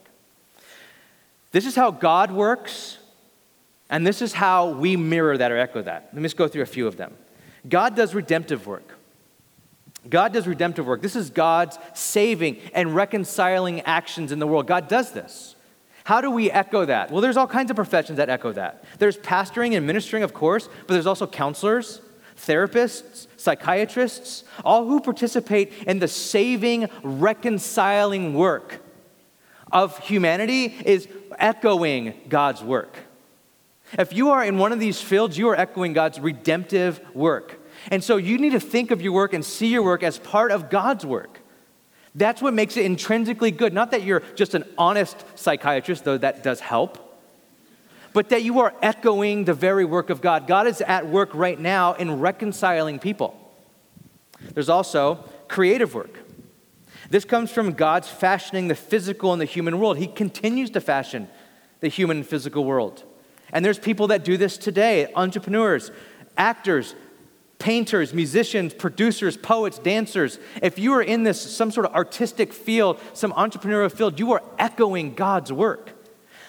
[1.51, 2.99] This is how God works,
[3.91, 6.09] and this is how we mirror that or echo that.
[6.13, 7.13] Let me just go through a few of them.
[7.69, 8.99] God does redemptive work.
[10.09, 11.03] God does redemptive work.
[11.03, 14.67] This is God's saving and reconciling actions in the world.
[14.67, 15.55] God does this.
[16.05, 17.11] How do we echo that?
[17.11, 18.85] Well, there's all kinds of professions that echo that.
[18.99, 22.01] There's pastoring and ministering, of course, but there's also counselors,
[22.37, 28.81] therapists, psychiatrists, all who participate in the saving, reconciling work
[29.71, 32.97] of humanity is echoing God's work.
[33.99, 37.59] If you are in one of these fields, you are echoing God's redemptive work.
[37.91, 40.53] And so you need to think of your work and see your work as part
[40.53, 41.41] of God's work.
[42.15, 43.73] That's what makes it intrinsically good.
[43.73, 46.99] Not that you're just an honest psychiatrist, though that does help,
[48.13, 50.47] but that you are echoing the very work of God.
[50.47, 53.39] God is at work right now in reconciling people.
[54.53, 56.19] There's also creative work.
[57.09, 59.99] This comes from God's fashioning the physical and the human world.
[59.99, 61.29] He continues to fashion
[61.81, 63.05] the human and physical world.
[63.53, 65.91] And there's people that do this today entrepreneurs,
[66.37, 66.95] actors,
[67.63, 72.99] painters, musicians, producers, poets, dancers, if you are in this some sort of artistic field,
[73.13, 75.93] some entrepreneurial field, you are echoing God's work.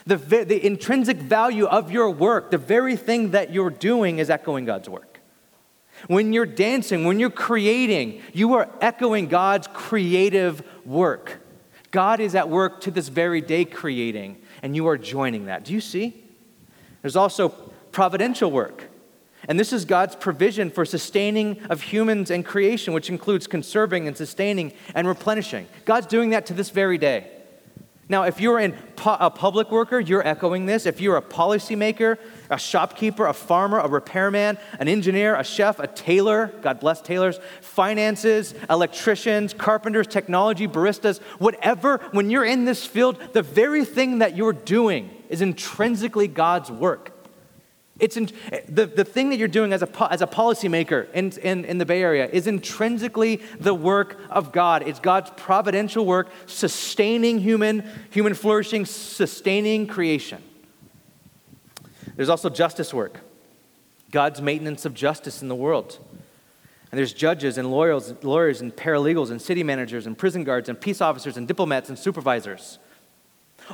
[0.07, 4.65] The, the intrinsic value of your work, the very thing that you're doing, is echoing
[4.65, 5.19] God's work.
[6.07, 11.41] When you're dancing, when you're creating, you are echoing God's creative work.
[11.91, 15.63] God is at work to this very day creating, and you are joining that.
[15.63, 16.23] Do you see?
[17.03, 17.49] There's also
[17.91, 18.89] providential work.
[19.47, 24.15] And this is God's provision for sustaining of humans and creation, which includes conserving and
[24.15, 25.67] sustaining and replenishing.
[25.85, 27.29] God's doing that to this very day.
[28.09, 30.85] Now, if you're in pu- a public worker, you're echoing this.
[30.85, 32.17] If you're a policymaker,
[32.49, 37.39] a shopkeeper, a farmer, a repairman, an engineer, a chef, a tailor, God bless tailors,
[37.61, 44.35] finances, electricians, carpenters, technology, baristas, whatever, when you're in this field, the very thing that
[44.35, 47.12] you're doing is intrinsically God's work.
[47.99, 48.29] It's in,
[48.67, 51.85] the, the thing that you're doing as a, as a policymaker in, in, in the
[51.85, 54.87] Bay Area is intrinsically the work of God.
[54.87, 60.41] It's God's providential work sustaining human, human flourishing, sustaining creation.
[62.15, 63.19] There's also justice work,
[64.11, 65.99] God's maintenance of justice in the world.
[66.91, 70.79] And there's judges and lawyers, lawyers and paralegals and city managers and prison guards and
[70.79, 72.77] peace officers and diplomats and supervisors.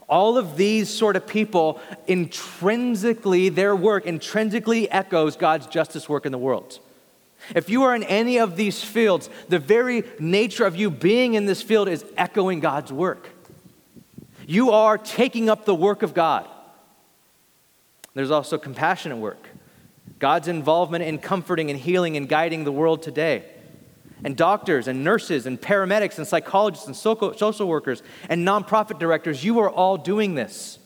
[0.08, 6.32] All of these sort of people, intrinsically, their work intrinsically echoes God's justice work in
[6.32, 6.80] the world.
[7.56, 11.46] If you are in any of these fields, the very nature of you being in
[11.46, 13.30] this field is echoing God's work.
[14.46, 16.48] You are taking up the work of God.
[18.14, 19.48] There's also compassionate work,
[20.18, 23.46] God's involvement in comforting and healing and guiding the world today.
[24.24, 29.60] And doctors and nurses and paramedics and psychologists and social workers and nonprofit directors, you
[29.60, 30.80] are all doing this.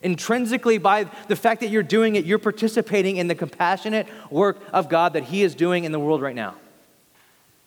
[0.00, 4.88] Intrinsically, by the fact that you're doing it, you're participating in the compassionate work of
[4.88, 6.54] God that He is doing in the world right now.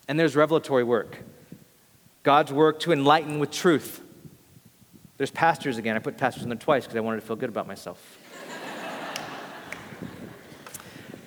[0.07, 1.17] And there's revelatory work
[2.23, 4.01] God's work to enlighten with truth.
[5.17, 5.95] There's pastors again.
[5.95, 8.17] I put pastors in there twice because I wanted to feel good about myself.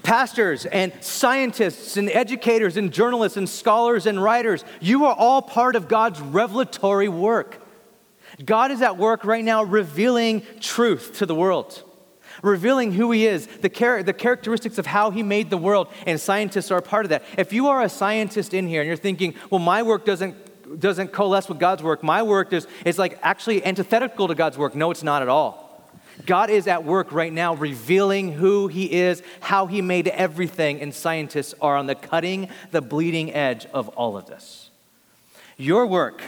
[0.04, 5.74] Pastors and scientists and educators and journalists and scholars and writers, you are all part
[5.74, 7.60] of God's revelatory work.
[8.44, 11.82] God is at work right now revealing truth to the world,
[12.42, 16.20] revealing who He is, the, char- the characteristics of how He made the world, and
[16.20, 17.24] scientists are a part of that.
[17.38, 20.36] If you are a scientist in here and you're thinking, well, my work doesn't
[20.80, 22.02] doesn't coalesce with God's work.
[22.02, 24.74] My work is, is like actually antithetical to God's work.
[24.74, 25.63] No, it's not at all.
[26.26, 30.94] God is at work right now revealing who He is, how He made everything, and
[30.94, 34.70] scientists are on the cutting, the bleeding edge of all of this.
[35.56, 36.22] Your work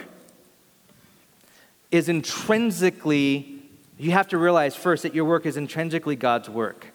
[1.91, 3.61] is intrinsically,
[3.97, 6.87] you have to realize first that your work is intrinsically God's work.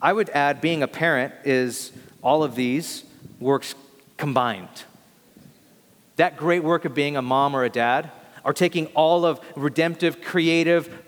[0.00, 3.04] I would add, being a parent is all of these
[3.40, 3.74] works
[4.16, 4.84] combined.
[6.16, 8.10] That great work of being a mom or a dad,
[8.44, 11.03] are taking all of redemptive, creative,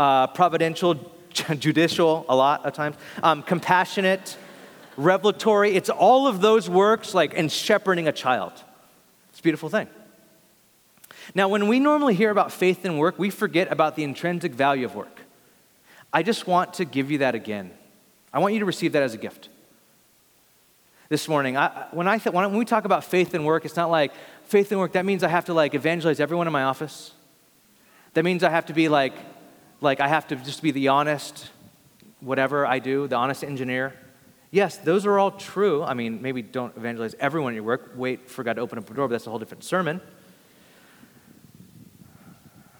[0.00, 0.98] uh, providential,
[1.58, 4.38] judicial, a lot of times, um, compassionate,
[4.96, 5.72] revelatory.
[5.72, 8.52] It's all of those works, like in shepherding a child.
[9.28, 9.88] It's a beautiful thing.
[11.34, 14.86] Now, when we normally hear about faith and work, we forget about the intrinsic value
[14.86, 15.20] of work.
[16.14, 17.70] I just want to give you that again.
[18.32, 19.50] I want you to receive that as a gift.
[21.10, 23.90] This morning, I, when, I th- when we talk about faith and work, it's not
[23.90, 24.12] like
[24.44, 27.12] faith and work, that means I have to like evangelize everyone in my office.
[28.14, 29.12] That means I have to be like
[29.80, 31.50] like I have to just be the honest,
[32.20, 33.94] whatever I do, the honest engineer.
[34.50, 35.82] Yes, those are all true.
[35.82, 37.92] I mean, maybe don't evangelize everyone in your work.
[37.94, 40.00] Wait for God to open up a door, but that's a whole different sermon.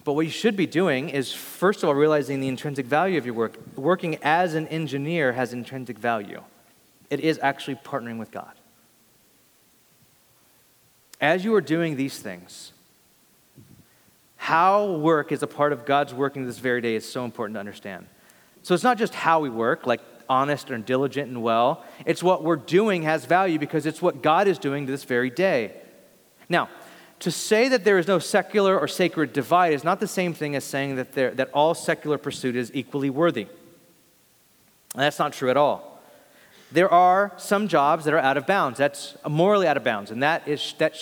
[0.02, 3.26] But what you should be doing is, first of all, realizing the intrinsic value of
[3.26, 3.56] your work.
[3.76, 6.42] Working as an engineer has intrinsic value,
[7.10, 8.52] it is actually partnering with God.
[11.20, 12.72] As you are doing these things,
[14.40, 17.60] how work is a part of God's working this very day is so important to
[17.60, 18.06] understand.
[18.62, 20.00] So it's not just how we work, like
[20.30, 21.84] honest and diligent and well.
[22.06, 25.74] It's what we're doing has value because it's what God is doing this very day.
[26.48, 26.70] Now,
[27.18, 30.56] to say that there is no secular or sacred divide is not the same thing
[30.56, 33.42] as saying that, there, that all secular pursuit is equally worthy.
[34.94, 36.00] And that's not true at all.
[36.72, 38.78] There are some jobs that are out of bounds.
[38.78, 40.96] That's morally out of bounds, and that is that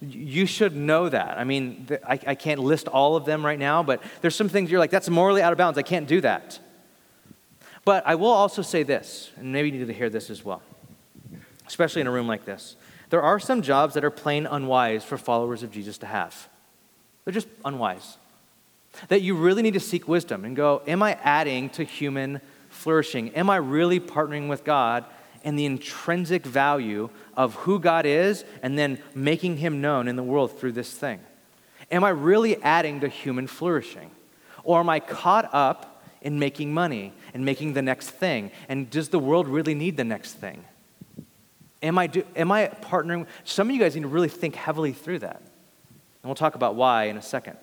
[0.00, 1.38] you should know that.
[1.38, 4.80] I mean, I, can't list all of them right now, but there's some things you're
[4.80, 5.78] like, that's morally out of bounds.
[5.78, 6.58] I can't do that.
[7.84, 10.62] But I will also say this, and maybe you need to hear this as well,
[11.66, 12.76] especially in a room like this.
[13.10, 16.48] There are some jobs that are plain unwise for followers of Jesus to have.
[17.24, 18.18] They're just unwise.
[19.08, 22.40] That you really need to seek wisdom and go, Am I adding to human
[22.70, 23.30] flourishing?
[23.34, 25.04] Am I really partnering with God
[25.44, 30.22] and the intrinsic value of who God is and then making him known in the
[30.22, 31.20] world through this thing?
[31.90, 34.10] Am I really adding to human flourishing?
[34.62, 38.50] Or am I caught up in making money and making the next thing?
[38.68, 40.64] And does the world really need the next thing?
[41.82, 43.26] Am I, do, am I partnering?
[43.44, 45.36] Some of you guys need to really think heavily through that.
[45.36, 47.58] And we'll talk about why in a second.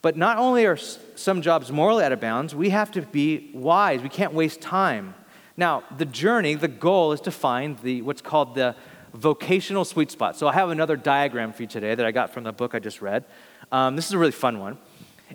[0.00, 4.00] But not only are some jobs morally out of bounds, we have to be wise.
[4.02, 5.14] We can't waste time
[5.56, 8.76] Now, the journey, the goal is to find the what's called the
[9.14, 10.36] vocational sweet spot.
[10.36, 12.78] So I have another diagram for you today that I got from the book I
[12.78, 13.24] just read.
[13.72, 14.78] Um, this is a really fun one.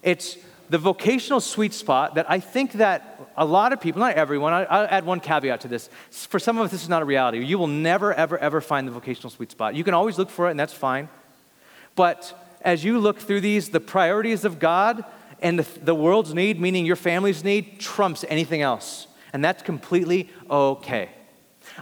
[0.04, 0.38] It's
[0.70, 4.60] the vocational sweet spot that I think that a lot of people, not everyone, I,
[4.62, 5.90] will add one caveat to this.
[6.12, 7.44] For some of us, this is not a reality.
[7.44, 9.76] You will never, ever, ever find the vocational sweet spot.
[9.76, 11.10] You can always look for it, and that's fine.
[11.96, 15.04] But as you look through these, the priorities of God
[15.42, 19.08] and the, the world's need, meaning your family's need, trumps anything else.
[19.34, 21.10] And that's completely okay.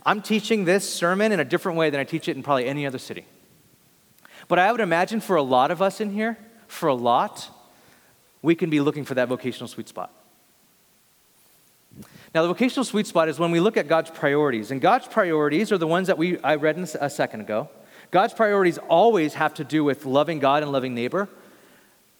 [0.06, 2.86] I'm teaching this sermon in a different way than I teach it in probably any
[2.86, 3.26] other city.
[4.48, 6.38] But I would imagine for a lot of us in here,
[6.68, 7.50] for a lot,
[8.42, 10.14] we can be looking for that vocational sweet spot.
[12.34, 14.70] Now, the vocational sweet spot is when we look at God's priorities.
[14.70, 17.70] And God's priorities are the ones that we, I read a second ago.
[18.12, 21.28] God's priorities always have to do with loving God and loving neighbor.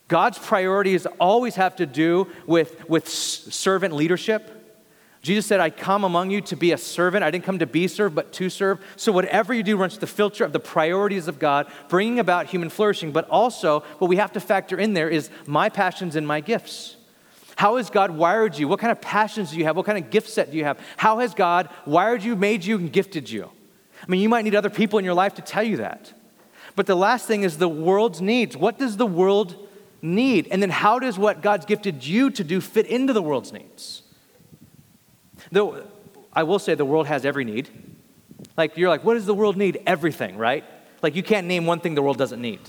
[0.08, 4.59] God's priorities always have to do with, with servant leadership.
[5.22, 7.26] Jesus said, I come among you to be a servant.
[7.26, 8.80] I didn't come to be served, but to serve.
[8.96, 12.70] So, whatever you do runs the filter of the priorities of God, bringing about human
[12.70, 13.12] flourishing.
[13.12, 16.96] But also, what we have to factor in there is my passions and my gifts.
[17.58, 18.70] How has God wired you?
[18.70, 19.76] What kind of passions do you have?
[19.76, 20.80] What kind of gift set do you have?
[20.96, 23.52] How has God wired you, made you, and gifted you?
[24.02, 26.14] I mean, you might need other people in your life to tell you that.
[26.78, 28.56] But the last thing is the world's needs.
[28.56, 29.68] What does the world
[30.02, 30.48] need?
[30.50, 34.04] And then how does what God's gifted you to do fit into the world's needs?
[35.52, 35.84] Though
[36.34, 37.70] I will say the world has every need.
[38.56, 39.82] Like, you're like, what does the world need?
[39.86, 40.64] Everything, right?
[41.02, 42.60] Like, you can't name one thing the world doesn't need.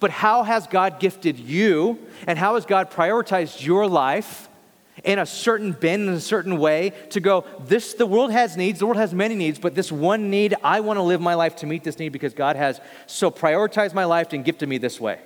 [0.00, 4.48] But how has God gifted you, and how has God prioritized your life
[5.04, 8.80] in a certain bin, in a certain way, to go, this, the world has needs,
[8.80, 11.56] the world has many needs, but this one need, I want to live my life
[11.56, 15.00] to meet this need because God has so prioritized my life and gifted me this
[15.00, 15.20] way.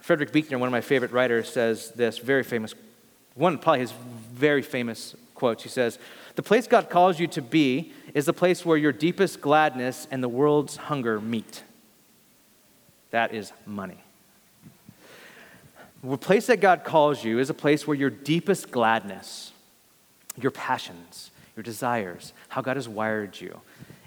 [0.00, 2.74] Frederick Buechner, one of my favorite writers, says this very famous
[3.34, 3.92] one, probably his
[4.32, 5.62] very famous quotes.
[5.62, 5.98] He says,
[6.36, 10.22] The place God calls you to be is the place where your deepest gladness and
[10.22, 11.64] the world's hunger meet.
[13.10, 13.98] That is money.
[16.02, 19.52] The place that God calls you is a place where your deepest gladness,
[20.40, 23.60] your passions, your desires, how God has wired you,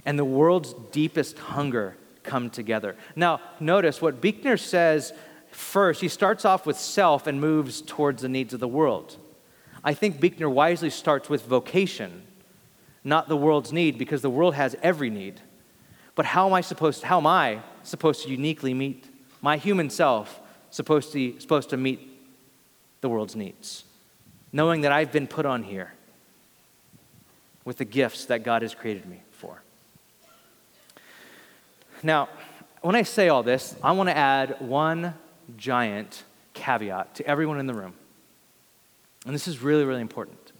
[0.05, 2.95] and the world's deepest hunger come together.
[3.15, 5.11] Now, notice what Buechner says
[5.57, 9.17] first, he starts off with self and moves towards the needs of the world.
[9.83, 12.23] I think Buechner wisely starts with vocation,
[13.03, 15.41] not the world's need, because the world has every need.
[16.15, 19.05] But how am I supposed to, how am I supposed to uniquely meet
[19.41, 20.39] my human self
[20.69, 22.07] supposed to, supposed to meet
[23.01, 23.83] the world's needs?
[24.51, 25.93] Knowing that I've been put on here
[27.65, 29.61] with the gifts that God has created me for.
[32.03, 32.29] Now,
[32.81, 35.13] when I say all this, I want to add one
[35.55, 36.23] giant
[36.53, 37.93] caveat to everyone in the room.
[39.25, 40.51] And this is really, really important.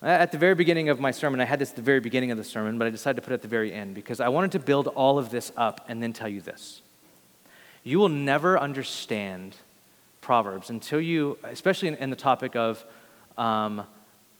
[0.00, 2.38] At the very beginning of my sermon, I had this at the very beginning of
[2.38, 4.52] the sermon, but I decided to put it at the very end because I wanted
[4.52, 6.82] to build all of this up and then tell you this.
[7.82, 9.56] You will never understand
[10.20, 12.84] Proverbs until you, especially in, in the topic of
[13.36, 13.86] um,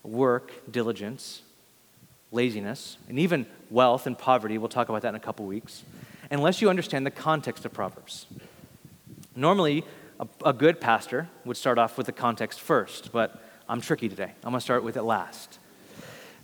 [0.04, 1.42] work, diligence,
[2.30, 4.58] laziness, and even wealth and poverty.
[4.58, 5.82] We'll talk about that in a couple weeks.
[6.30, 8.26] Unless you understand the context of Proverbs.
[9.38, 9.84] Normally,
[10.18, 14.32] a, a good pastor would start off with the context first, but I'm tricky today.
[14.42, 15.60] I'm going to start with it last.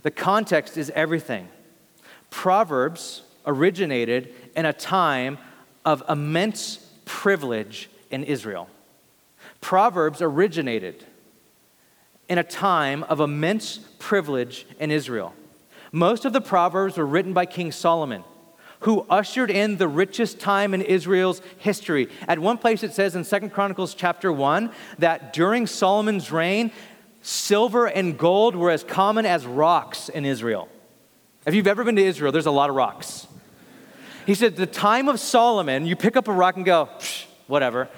[0.03, 1.49] The context is everything.
[2.29, 5.37] Proverbs originated in a time
[5.83, 8.69] of immense privilege in Israel.
[9.59, 11.03] Proverbs originated
[12.29, 15.33] in a time of immense privilege in Israel.
[15.91, 18.23] Most of the Proverbs were written by King Solomon
[18.81, 22.09] who ushered in the richest time in Israel's history.
[22.27, 26.71] At one place it says in Second Chronicles chapter 1 that during Solomon's reign,
[27.21, 30.69] silver and gold were as common as rocks in Israel.
[31.45, 33.27] If you've ever been to Israel, there's a lot of rocks.
[34.25, 36.89] He said, the time of Solomon, you pick up a rock and go,
[37.47, 37.89] whatever,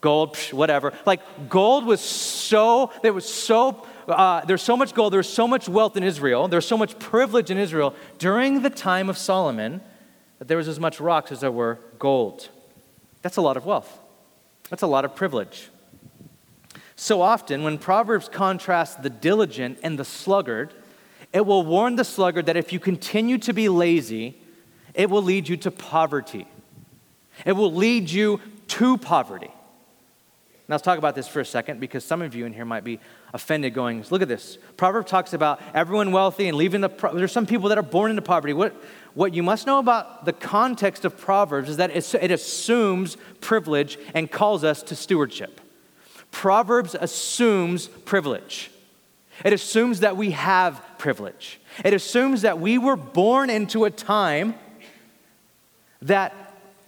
[0.00, 0.92] gold, psh, whatever.
[1.04, 5.68] Like gold was so, there was so, uh, there's so much gold, there's so much
[5.68, 9.80] wealth in Israel, there's so much privilege in Israel during the time of Solomon
[10.38, 12.48] that there was as much rocks as there were gold.
[13.22, 13.98] That's a lot of wealth.
[14.70, 15.70] That's a lot of privilege.
[16.96, 20.72] So often, when Proverbs contrasts the diligent and the sluggard,
[21.32, 24.40] it will warn the sluggard that if you continue to be lazy,
[24.94, 26.46] it will lead you to poverty.
[27.44, 29.50] It will lead you to poverty.
[30.68, 32.82] Now, let's talk about this for a second because some of you in here might
[32.82, 32.98] be
[33.32, 34.58] offended going, look at this.
[34.76, 38.22] Proverb talks about everyone wealthy and leaving the, there's some people that are born into
[38.22, 38.52] poverty.
[38.52, 38.74] What,
[39.14, 44.28] what you must know about the context of Proverbs is that it assumes privilege and
[44.28, 45.60] calls us to stewardship.
[46.32, 48.72] Proverbs assumes privilege.
[49.44, 51.60] It assumes that we have privilege.
[51.84, 54.56] It assumes that we were born into a time
[56.02, 56.34] that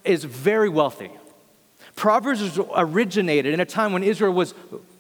[0.05, 1.13] is very wealthy.
[1.99, 4.55] Proverbs originated in a time when Israel was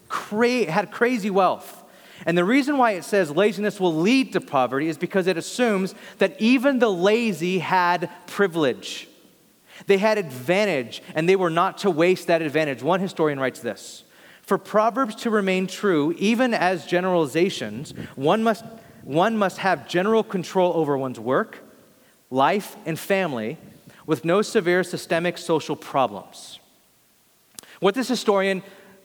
[0.09, 1.85] cra- had crazy wealth.
[2.27, 5.95] And the reason why it says laziness will lead to poverty is because it assumes
[6.19, 9.07] that even the lazy had privilege.
[9.87, 12.83] They had advantage, and they were not to waste that advantage.
[12.83, 14.03] One historian writes this
[14.43, 18.65] For Proverbs to remain true, even as generalizations, one must,
[19.05, 21.59] one must have general control over one's work,
[22.29, 23.57] life, and family
[24.05, 26.58] with no severe systemic social problems.
[27.81, 28.63] What this historian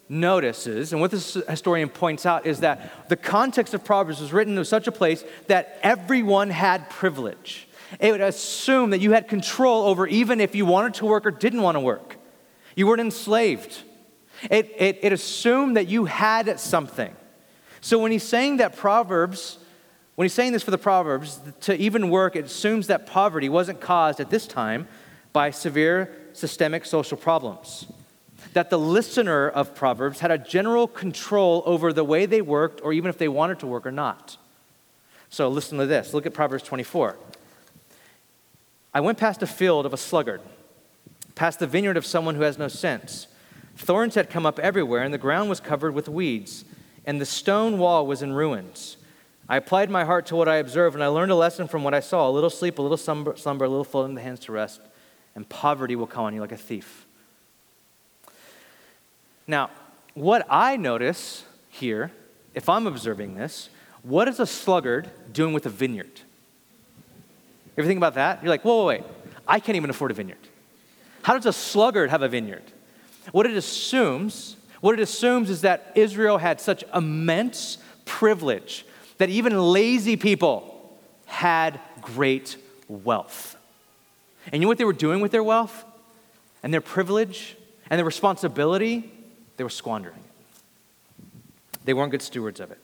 [0.09, 4.57] notices, and what this historian points out, is that the context of Proverbs was written
[4.57, 7.67] in such a place that everyone had privilege.
[7.99, 11.31] It would assume that you had control over even if you wanted to work or
[11.31, 12.17] didn't want to work.
[12.75, 13.83] You weren't enslaved.
[14.49, 17.15] It, it, it assumed that you had something.
[17.81, 19.59] So when he's saying that Proverbs,
[20.15, 23.79] when he's saying this for the Proverbs, to even work, it assumes that poverty wasn't
[23.79, 24.87] caused at this time
[25.33, 27.85] by severe systemic social problems
[28.51, 32.93] that the listener of Proverbs had a general control over the way they worked or
[32.93, 34.37] even if they wanted to work or not.
[35.29, 36.13] So listen to this.
[36.13, 37.15] Look at Proverbs 24.
[38.93, 40.41] I went past a field of a sluggard,
[41.33, 43.27] past the vineyard of someone who has no sense.
[43.75, 46.63] Thorns had come up everywhere, and the ground was covered with weeds,
[47.05, 48.97] and the stone wall was in ruins.
[49.49, 51.93] I applied my heart to what I observed, and I learned a lesson from what
[51.93, 54.51] I saw a little sleep, a little slumber, slumber a little folding the hands to
[54.51, 54.79] rest,
[55.35, 57.02] and poverty will come on you like a thief.
[59.47, 59.69] Now,
[60.13, 62.11] what I notice here,
[62.53, 63.69] if I'm observing this,
[64.03, 66.21] what is a sluggard doing with a vineyard?
[67.77, 68.43] Ever think about that?
[68.43, 69.03] You're like, whoa, whoa, wait.
[69.47, 70.37] I can't even afford a vineyard.
[71.23, 72.63] How does a sluggard have a vineyard?
[73.31, 78.85] What it assumes, what it assumes is that Israel had such immense privilege
[79.17, 83.55] that even lazy people had great wealth.
[84.47, 85.85] And you know what they were doing with their wealth
[86.61, 87.55] and their privilege
[87.89, 89.09] and their responsibility?
[89.57, 90.31] They were squandering it.
[91.85, 92.79] They weren't good stewards of it.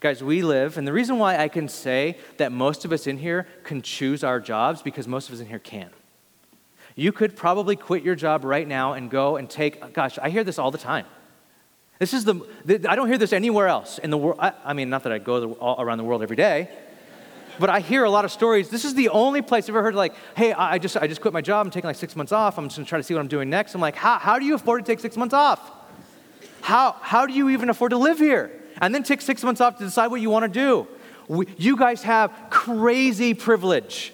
[0.00, 3.18] Guys, we live, and the reason why I can say that most of us in
[3.18, 5.90] here can choose our jobs because most of us in here can.
[6.94, 10.44] You could probably quit your job right now and go and take, gosh, I hear
[10.44, 11.06] this all the time.
[11.98, 12.40] This is the,
[12.88, 14.38] I don't hear this anywhere else in the world.
[14.40, 16.68] I, I mean, not that I go around the world every day,
[17.58, 18.68] but I hear a lot of stories.
[18.68, 21.34] This is the only place I've ever heard, like, hey, I just, I just quit
[21.34, 21.66] my job.
[21.66, 22.58] I'm taking like six months off.
[22.58, 23.74] I'm just gonna try to see what I'm doing next.
[23.74, 25.60] I'm like, how, how do you afford to take six months off?
[26.60, 28.50] How, how do you even afford to live here?
[28.80, 30.86] And then take six months off to decide what you wanna do.
[31.26, 34.12] We, you guys have crazy privilege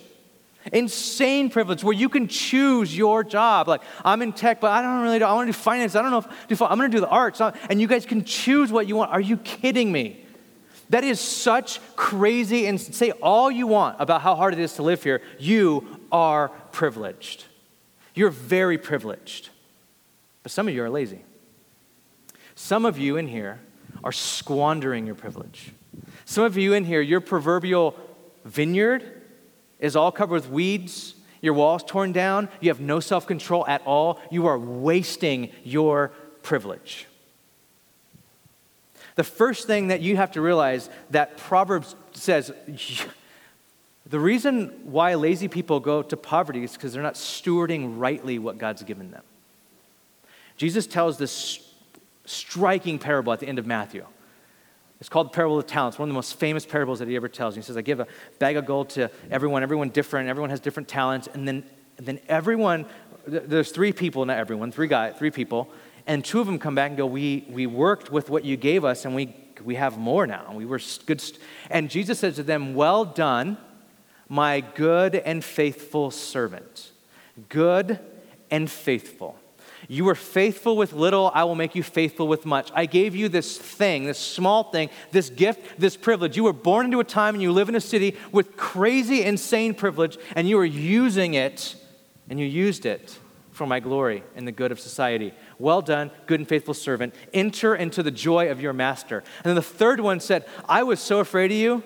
[0.72, 3.68] insane privilege where you can choose your job.
[3.68, 5.94] Like, I'm in tech, but I don't really, I want to do finance.
[5.94, 7.40] I don't know if, I'm going to do the arts.
[7.40, 9.10] And you guys can choose what you want.
[9.10, 10.23] Are you kidding me?
[10.90, 14.82] That is such crazy, and say all you want about how hard it is to
[14.82, 15.22] live here.
[15.38, 17.44] You are privileged.
[18.14, 19.50] You're very privileged.
[20.42, 21.24] But some of you are lazy.
[22.54, 23.60] Some of you in here
[24.04, 25.72] are squandering your privilege.
[26.24, 27.96] Some of you in here, your proverbial
[28.44, 29.22] vineyard
[29.78, 33.82] is all covered with weeds, your walls torn down, you have no self control at
[33.84, 34.20] all.
[34.30, 36.08] You are wasting your
[36.42, 37.06] privilege.
[39.16, 42.52] The first thing that you have to realize that Proverbs says
[44.06, 48.58] the reason why lazy people go to poverty is because they're not stewarding rightly what
[48.58, 49.22] God's given them.
[50.56, 51.60] Jesus tells this
[52.26, 54.04] striking parable at the end of Matthew.
[55.00, 57.16] It's called the parable of the talents, one of the most famous parables that he
[57.16, 57.54] ever tells.
[57.54, 58.06] He says, I give a
[58.38, 61.64] bag of gold to everyone, everyone different, everyone has different talents, and then,
[61.98, 62.86] and then everyone,
[63.26, 65.68] there's three people, not everyone, three guys, three people,
[66.06, 68.84] and two of them come back and go, We, we worked with what you gave
[68.84, 70.52] us and we, we have more now.
[70.54, 71.20] We were good.
[71.20, 71.38] St-.
[71.70, 73.56] And Jesus says to them, Well done,
[74.28, 76.90] my good and faithful servant.
[77.48, 77.98] Good
[78.50, 79.38] and faithful.
[79.86, 82.70] You were faithful with little, I will make you faithful with much.
[82.74, 86.38] I gave you this thing, this small thing, this gift, this privilege.
[86.38, 89.74] You were born into a time and you live in a city with crazy, insane
[89.74, 91.76] privilege, and you are using it,
[92.30, 93.18] and you used it
[93.54, 95.32] for my glory and the good of society.
[95.58, 97.14] Well done, good and faithful servant.
[97.32, 99.18] Enter into the joy of your master.
[99.18, 101.82] And then the third one said, I was so afraid of you,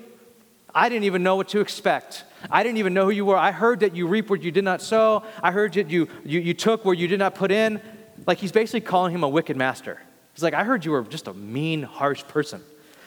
[0.74, 2.24] I didn't even know what to expect.
[2.50, 3.36] I didn't even know who you were.
[3.36, 5.24] I heard that you reap where you did not sow.
[5.42, 7.80] I heard that you, you, you took where you did not put in.
[8.26, 10.00] Like he's basically calling him a wicked master.
[10.34, 12.62] He's like, I heard you were just a mean, harsh person.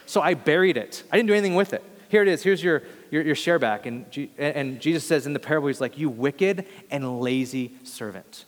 [0.06, 1.02] So I buried it.
[1.10, 1.82] I didn't do anything with it.
[2.08, 2.42] Here it is.
[2.42, 3.86] Here's your, your, your share back.
[3.86, 4.04] And,
[4.36, 8.44] and Jesus says in the parable, he's like, You wicked and lazy servant.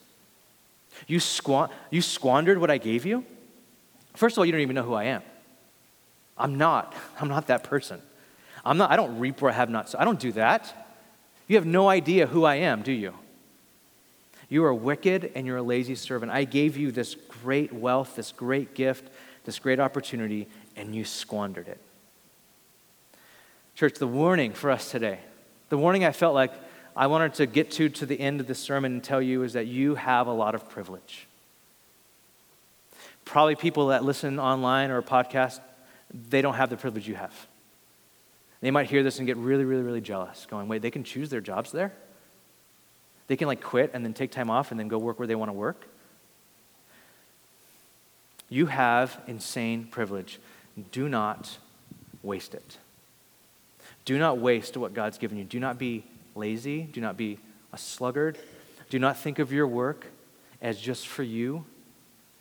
[1.07, 3.25] You, squan- you squandered what I gave you?
[4.15, 5.23] First of all, you don't even know who I am.
[6.39, 6.95] I'm not.
[7.21, 8.01] I'm not that person.
[8.65, 9.89] I'm not, I don't reap where I have not.
[9.89, 10.89] So I don't do that.
[11.47, 13.15] You have no idea who I am, do you?
[14.49, 16.33] You are wicked and you're a lazy servant.
[16.33, 19.11] I gave you this great wealth, this great gift,
[19.45, 21.79] this great opportunity, and you squandered it.
[23.75, 25.19] Church, the warning for us today,
[25.69, 26.53] the warning I felt like
[26.97, 29.55] I wanted to get to to the end of this sermon and tell you is
[29.55, 31.27] that you have a lot of privilege.
[33.25, 35.61] Probably people that listen online or a podcast,
[36.13, 37.35] they don't have the privilege you have.
[38.61, 41.31] They might hear this and get really, really, really jealous, going, wait, they can choose
[41.31, 41.93] their jobs there?
[43.27, 45.35] They can like quit and then take time off and then go work where they
[45.35, 45.87] want to work?
[48.49, 50.39] You have insane privilege.
[50.93, 51.59] Do not
[52.23, 52.79] waste it.
[54.05, 55.45] Do not waste what God's given you.
[55.45, 56.05] Do not be
[56.35, 56.83] lazy.
[56.83, 57.39] Do not be
[57.73, 58.39] a sluggard.
[58.91, 60.07] Do not think of your work
[60.61, 61.65] as just for you,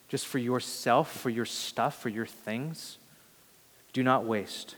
[0.08, 2.98] just for yourself, for your stuff, for your things.
[3.92, 4.76] Do not waste.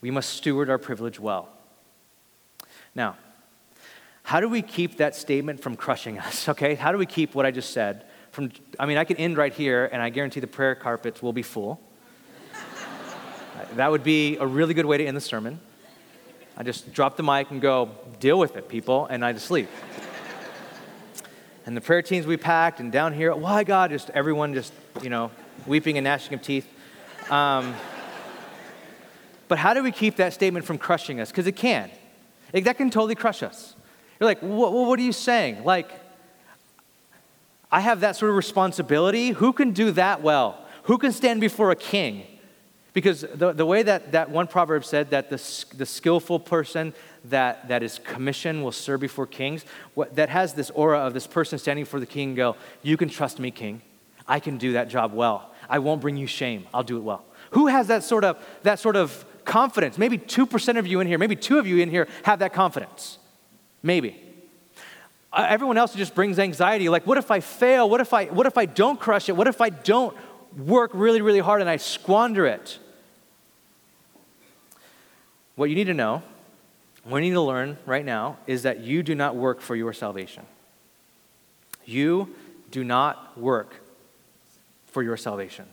[0.00, 1.48] We must steward our privilege well.
[2.94, 3.16] Now,
[4.22, 6.74] how do we keep that statement from crushing us, okay?
[6.74, 8.04] How do we keep what I just said
[8.34, 11.32] from, I mean, I can end right here and I guarantee the prayer carpets will
[11.32, 11.80] be full.
[13.76, 15.60] that would be a really good way to end the sermon.
[16.56, 17.90] I just drop the mic and go,
[18.20, 19.68] deal with it, people, and I just leave.
[21.66, 25.10] and the prayer teams we packed, and down here, why God, just everyone just, you
[25.10, 25.30] know,
[25.66, 26.68] weeping and gnashing of teeth.
[27.30, 27.74] Um,
[29.48, 31.30] but how do we keep that statement from crushing us?
[31.30, 31.90] Because it can.
[32.52, 33.74] It, that can totally crush us.
[34.20, 35.64] You're like, what are you saying?
[35.64, 35.90] Like,
[37.70, 39.30] I have that sort of responsibility.
[39.30, 40.64] Who can do that well?
[40.84, 42.24] Who can stand before a king?
[42.94, 45.36] Because the, the way that, that one proverb said that the,
[45.76, 49.64] the skillful person that, that is commissioned will serve before kings,
[49.94, 52.96] what, that has this aura of this person standing before the king and go, You
[52.96, 53.82] can trust me, king.
[54.28, 55.50] I can do that job well.
[55.68, 56.66] I won't bring you shame.
[56.72, 57.24] I'll do it well.
[57.50, 59.98] Who has that sort of, that sort of confidence?
[59.98, 63.18] Maybe 2% of you in here, maybe two of you in here have that confidence.
[63.82, 64.20] Maybe.
[65.32, 66.88] Uh, everyone else just brings anxiety.
[66.88, 67.90] Like, what if I fail?
[67.90, 69.32] What if I, what if I don't crush it?
[69.36, 70.16] What if I don't
[70.56, 72.78] work really, really hard and I squander it?
[75.56, 76.22] What you need to know,
[77.04, 79.92] what you need to learn right now, is that you do not work for your
[79.92, 80.44] salvation.
[81.84, 82.34] You
[82.70, 83.74] do not work
[84.86, 85.66] for your salvation.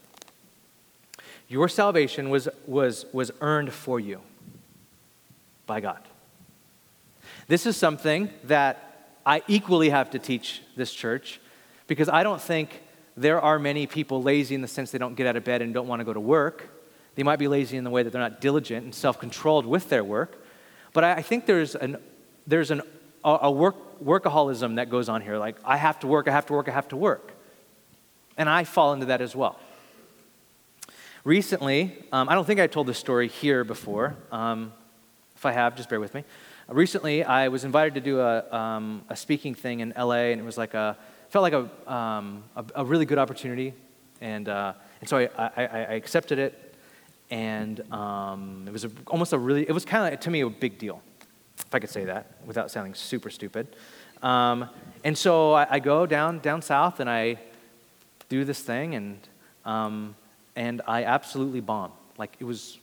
[1.47, 4.21] Your salvation was, was, was earned for you
[5.65, 5.99] by God.
[7.47, 11.39] This is something that I equally have to teach this church
[11.87, 12.81] because I don't think
[13.17, 15.73] there are many people lazy in the sense they don't get out of bed and
[15.73, 16.69] don't want to go to work.
[17.15, 19.89] They might be lazy in the way that they're not diligent and self controlled with
[19.89, 20.37] their work.
[20.93, 21.97] But I, think there's, an,
[22.45, 22.81] there's an,
[23.23, 25.37] a work, workaholism that goes on here.
[25.37, 27.33] Like, I have to work, I have to work, I have to work.
[28.37, 29.59] And I fall into that as well.
[31.23, 34.15] Recently, um, I don't think I told this story here before.
[34.31, 34.73] Um,
[35.35, 36.23] if I have, just bear with me.
[36.67, 40.43] Recently, I was invited to do a, um, a speaking thing in LA, and it
[40.43, 40.97] was like a,
[41.29, 43.73] felt like a, um, a, a, really good opportunity.
[44.19, 46.70] And, uh, and so I, I, I accepted it
[47.31, 50.49] and um, it was a, almost a really, it was kind of, to me, a
[50.49, 51.01] big deal,
[51.57, 53.67] if I could say that without sounding super stupid.
[54.21, 54.69] Um,
[55.03, 57.39] and so I, I, go down, down south and I
[58.29, 59.19] do this thing, and,
[59.65, 60.15] um,
[60.55, 61.93] and I absolutely bomb.
[62.17, 62.77] Like, it was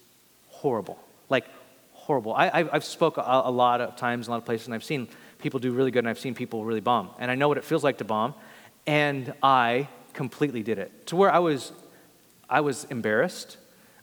[0.49, 0.99] horrible.
[1.29, 1.45] Like,
[1.93, 2.35] horrible.
[2.35, 4.83] I, I've, I've spoke a, a lot of times, a lot of places, and I've
[4.83, 7.11] seen people do really good, and I've seen people really bomb.
[7.19, 8.35] And I know what it feels like to bomb,
[8.87, 11.71] and I completely did it to where I was,
[12.49, 13.59] I was embarrassed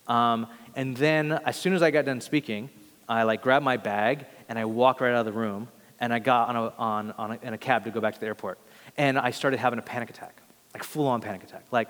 [0.07, 2.69] um, and then as soon as I got done speaking,
[3.07, 5.67] I like grabbed my bag and I walked right out of the room
[5.99, 8.19] and I got on a, on, on a, in a cab to go back to
[8.19, 8.59] the airport.
[8.97, 10.41] And I started having a panic attack,
[10.73, 11.65] like full on panic attack.
[11.71, 11.89] Like,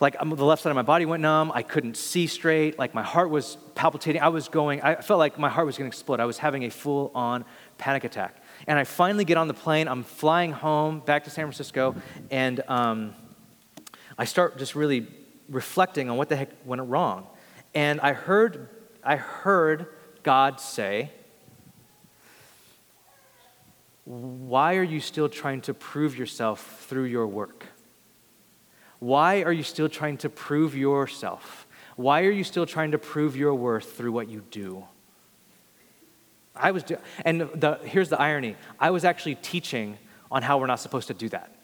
[0.00, 1.50] like um, the left side of my body went numb.
[1.54, 2.78] I couldn't see straight.
[2.78, 4.20] Like my heart was palpitating.
[4.20, 6.20] I was going, I felt like my heart was going to explode.
[6.20, 7.44] I was having a full on
[7.78, 8.36] panic attack.
[8.66, 9.88] And I finally get on the plane.
[9.88, 11.94] I'm flying home back to San Francisco.
[12.30, 13.14] And um,
[14.18, 15.06] I start just really
[15.48, 17.26] reflecting on what the heck went wrong.
[17.76, 18.70] And I heard,
[19.04, 19.88] I heard
[20.22, 21.12] God say,
[24.06, 27.66] Why are you still trying to prove yourself through your work?
[28.98, 31.66] Why are you still trying to prove yourself?
[31.96, 34.86] Why are you still trying to prove your worth through what you do?
[36.54, 36.96] I was, do-
[37.26, 39.98] and the, here's the irony I was actually teaching
[40.30, 41.54] on how we're not supposed to do that.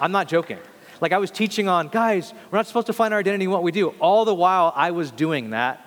[0.00, 0.58] I'm not joking.
[1.00, 3.62] Like I was teaching on, guys, we're not supposed to find our identity in what
[3.62, 3.88] we do.
[4.00, 5.84] All the while I was doing that.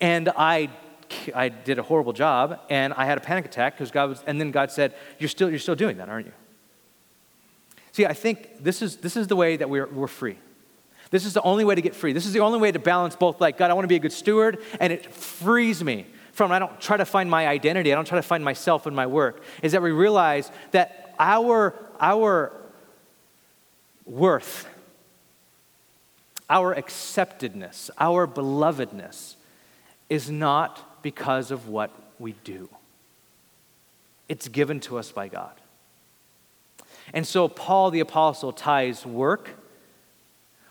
[0.00, 0.70] And I
[1.34, 4.40] I did a horrible job and I had a panic attack because God was and
[4.40, 6.32] then God said, You're still you're still doing that, aren't you?
[7.92, 10.38] See, I think this is this is the way that we're we're free.
[11.10, 12.12] This is the only way to get free.
[12.12, 14.00] This is the only way to balance both, like, God, I want to be a
[14.00, 17.96] good steward, and it frees me from, I don't try to find my identity, I
[17.96, 22.52] don't try to find myself in my work, is that we realize that our, our
[24.10, 24.68] worth,
[26.50, 29.36] our acceptedness, our belovedness
[30.08, 32.68] is not because of what we do.
[34.28, 35.52] It's given to us by God.
[37.14, 39.50] And so, Paul the Apostle ties work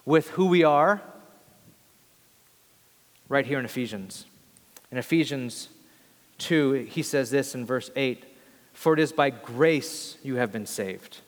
[0.05, 1.01] with who we are
[3.27, 4.25] right here in Ephesians.
[4.91, 5.69] In Ephesians
[6.39, 8.25] 2, he says this in verse 8
[8.73, 11.19] For it is by grace you have been saved.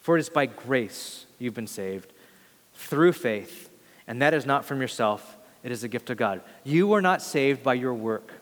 [0.00, 2.12] For it is by grace you've been saved
[2.74, 3.70] through faith,
[4.06, 6.42] and that is not from yourself, it is a gift of God.
[6.62, 8.32] You are not saved by your work,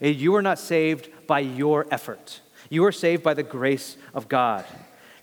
[0.00, 2.40] eh, you are not saved by your effort.
[2.70, 4.64] You are saved by the grace of God,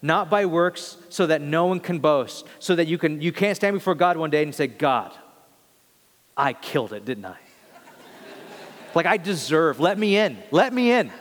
[0.01, 3.55] not by works so that no one can boast, so that you, can, you can't
[3.55, 5.11] stand before God one day and say, God,
[6.38, 7.38] I killed it, didn't I?
[8.95, 11.11] like, I deserve, let me in, let me in.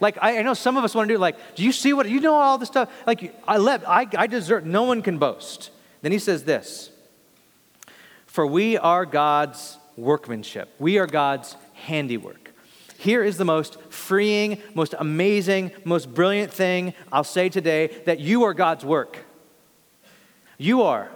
[0.00, 2.08] Like, I, I, know some of us want to do, like, do you see what,
[2.08, 2.90] you know all this stuff?
[3.06, 5.70] Like, I, let, I, I deserve, no one can boast.
[6.02, 6.90] Then he says this
[8.26, 12.52] For we are God's workmanship, we are God's handiwork.
[12.98, 18.44] Here is the most freeing, most amazing, most brilliant thing I'll say today that you
[18.44, 19.18] are God's work.
[20.58, 21.10] You are.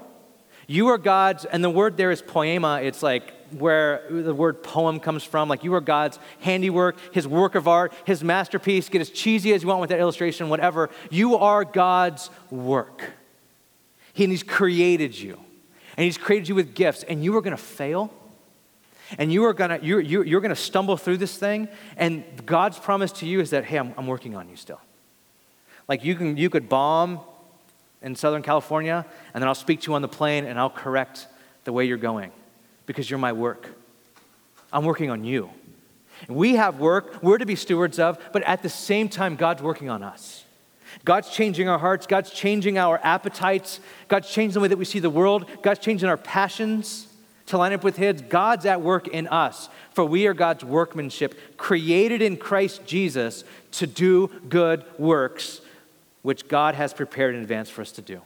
[0.66, 2.84] You are God's, and the word there is poiema.
[2.84, 5.48] It's like where the word poem comes from.
[5.48, 8.88] Like you are God's handiwork, his work of art, his masterpiece.
[8.88, 10.90] Get as cheesy as you want with that illustration, whatever.
[11.10, 13.02] You are God's work.
[14.12, 15.38] He, and he's created you.
[15.96, 18.12] And he's created you with gifts, and you are going to fail
[19.18, 23.12] and you are gonna you're, you're, you're, gonna stumble through this thing and god's promise
[23.12, 24.80] to you is that hey i'm, I'm working on you still
[25.88, 27.20] like you can you could bomb
[28.02, 31.26] in southern california and then i'll speak to you on the plane and i'll correct
[31.64, 32.30] the way you're going
[32.90, 33.70] because you're my work
[34.72, 35.48] i'm working on you
[36.26, 39.88] we have work we're to be stewards of but at the same time god's working
[39.88, 40.44] on us
[41.04, 42.06] God's changing our hearts.
[42.06, 43.80] God's changing our appetites.
[44.08, 45.46] God's changing the way that we see the world.
[45.62, 47.06] God's changing our passions
[47.46, 48.20] to line up with His.
[48.22, 53.86] God's at work in us, for we are God's workmanship, created in Christ Jesus to
[53.86, 55.60] do good works,
[56.22, 58.20] which God has prepared in advance for us to do.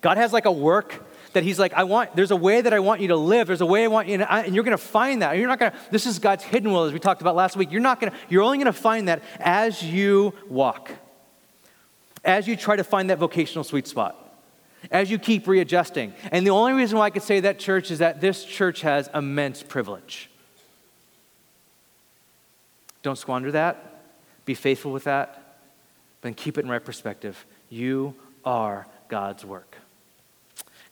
[0.00, 1.04] God has like a work
[1.34, 3.46] that he's like, I want, there's a way that I want you to live.
[3.46, 5.36] There's a way I want you, to, and you're going to find that.
[5.36, 7.70] You're not going to, this is God's hidden will, as we talked about last week.
[7.70, 10.90] You're not going to, you're only going to find that as you walk,
[12.24, 14.20] as you try to find that vocational sweet spot
[14.90, 16.12] as you keep readjusting.
[16.30, 19.08] And the only reason why I could say that, church, is that this church has
[19.14, 20.30] immense privilege.
[23.02, 24.02] Don't squander that.
[24.44, 25.58] Be faithful with that.
[26.20, 27.44] But keep it in right perspective.
[27.68, 28.14] You
[28.44, 29.76] are God's work.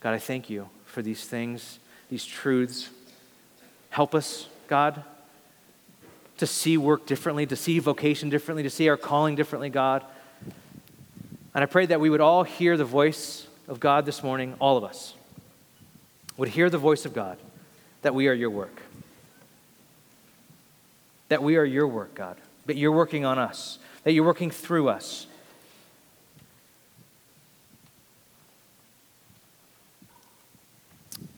[0.02, 1.78] God, I thank you for these things,
[2.10, 2.90] these truths.
[3.90, 5.04] Help us, God,
[6.38, 10.04] to see work differently, to see vocation differently, to see our calling differently, God.
[11.54, 14.76] And I pray that we would all hear the voice of God this morning, all
[14.76, 15.14] of us,
[16.36, 17.38] would hear the voice of God
[18.00, 18.82] that we are your work.
[21.28, 22.38] That we are your work, God.
[22.66, 23.78] That you're working on us.
[24.02, 25.28] That you're working through us.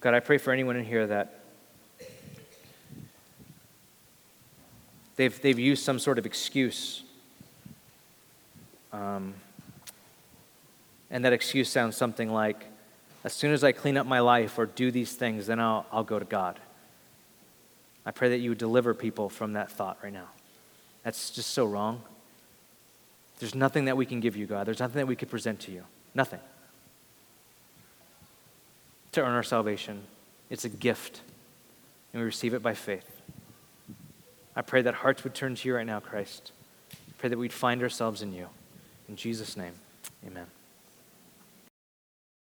[0.04, 1.40] God, I pray for anyone in here that
[5.16, 7.04] they've, they've used some sort of excuse
[8.92, 9.32] um,
[11.10, 12.66] and that excuse sounds something like,
[13.24, 16.04] as soon as I clean up my life or do these things, then I'll, I'll
[16.04, 16.60] go to God.
[18.04, 20.28] I pray that you would deliver people from that thought right now.
[21.02, 22.02] That's just so wrong.
[23.38, 24.66] There's nothing that we can give you, God.
[24.66, 25.84] There's nothing that we could present to you.
[26.14, 26.40] Nothing.
[29.14, 30.02] To earn our salvation,
[30.50, 31.20] it's a gift,
[32.12, 33.08] and we receive it by faith.
[34.56, 36.50] I pray that hearts would turn to you right now, Christ.
[36.92, 38.48] I pray that we'd find ourselves in you.
[39.08, 39.74] In Jesus' name,
[40.26, 40.46] amen.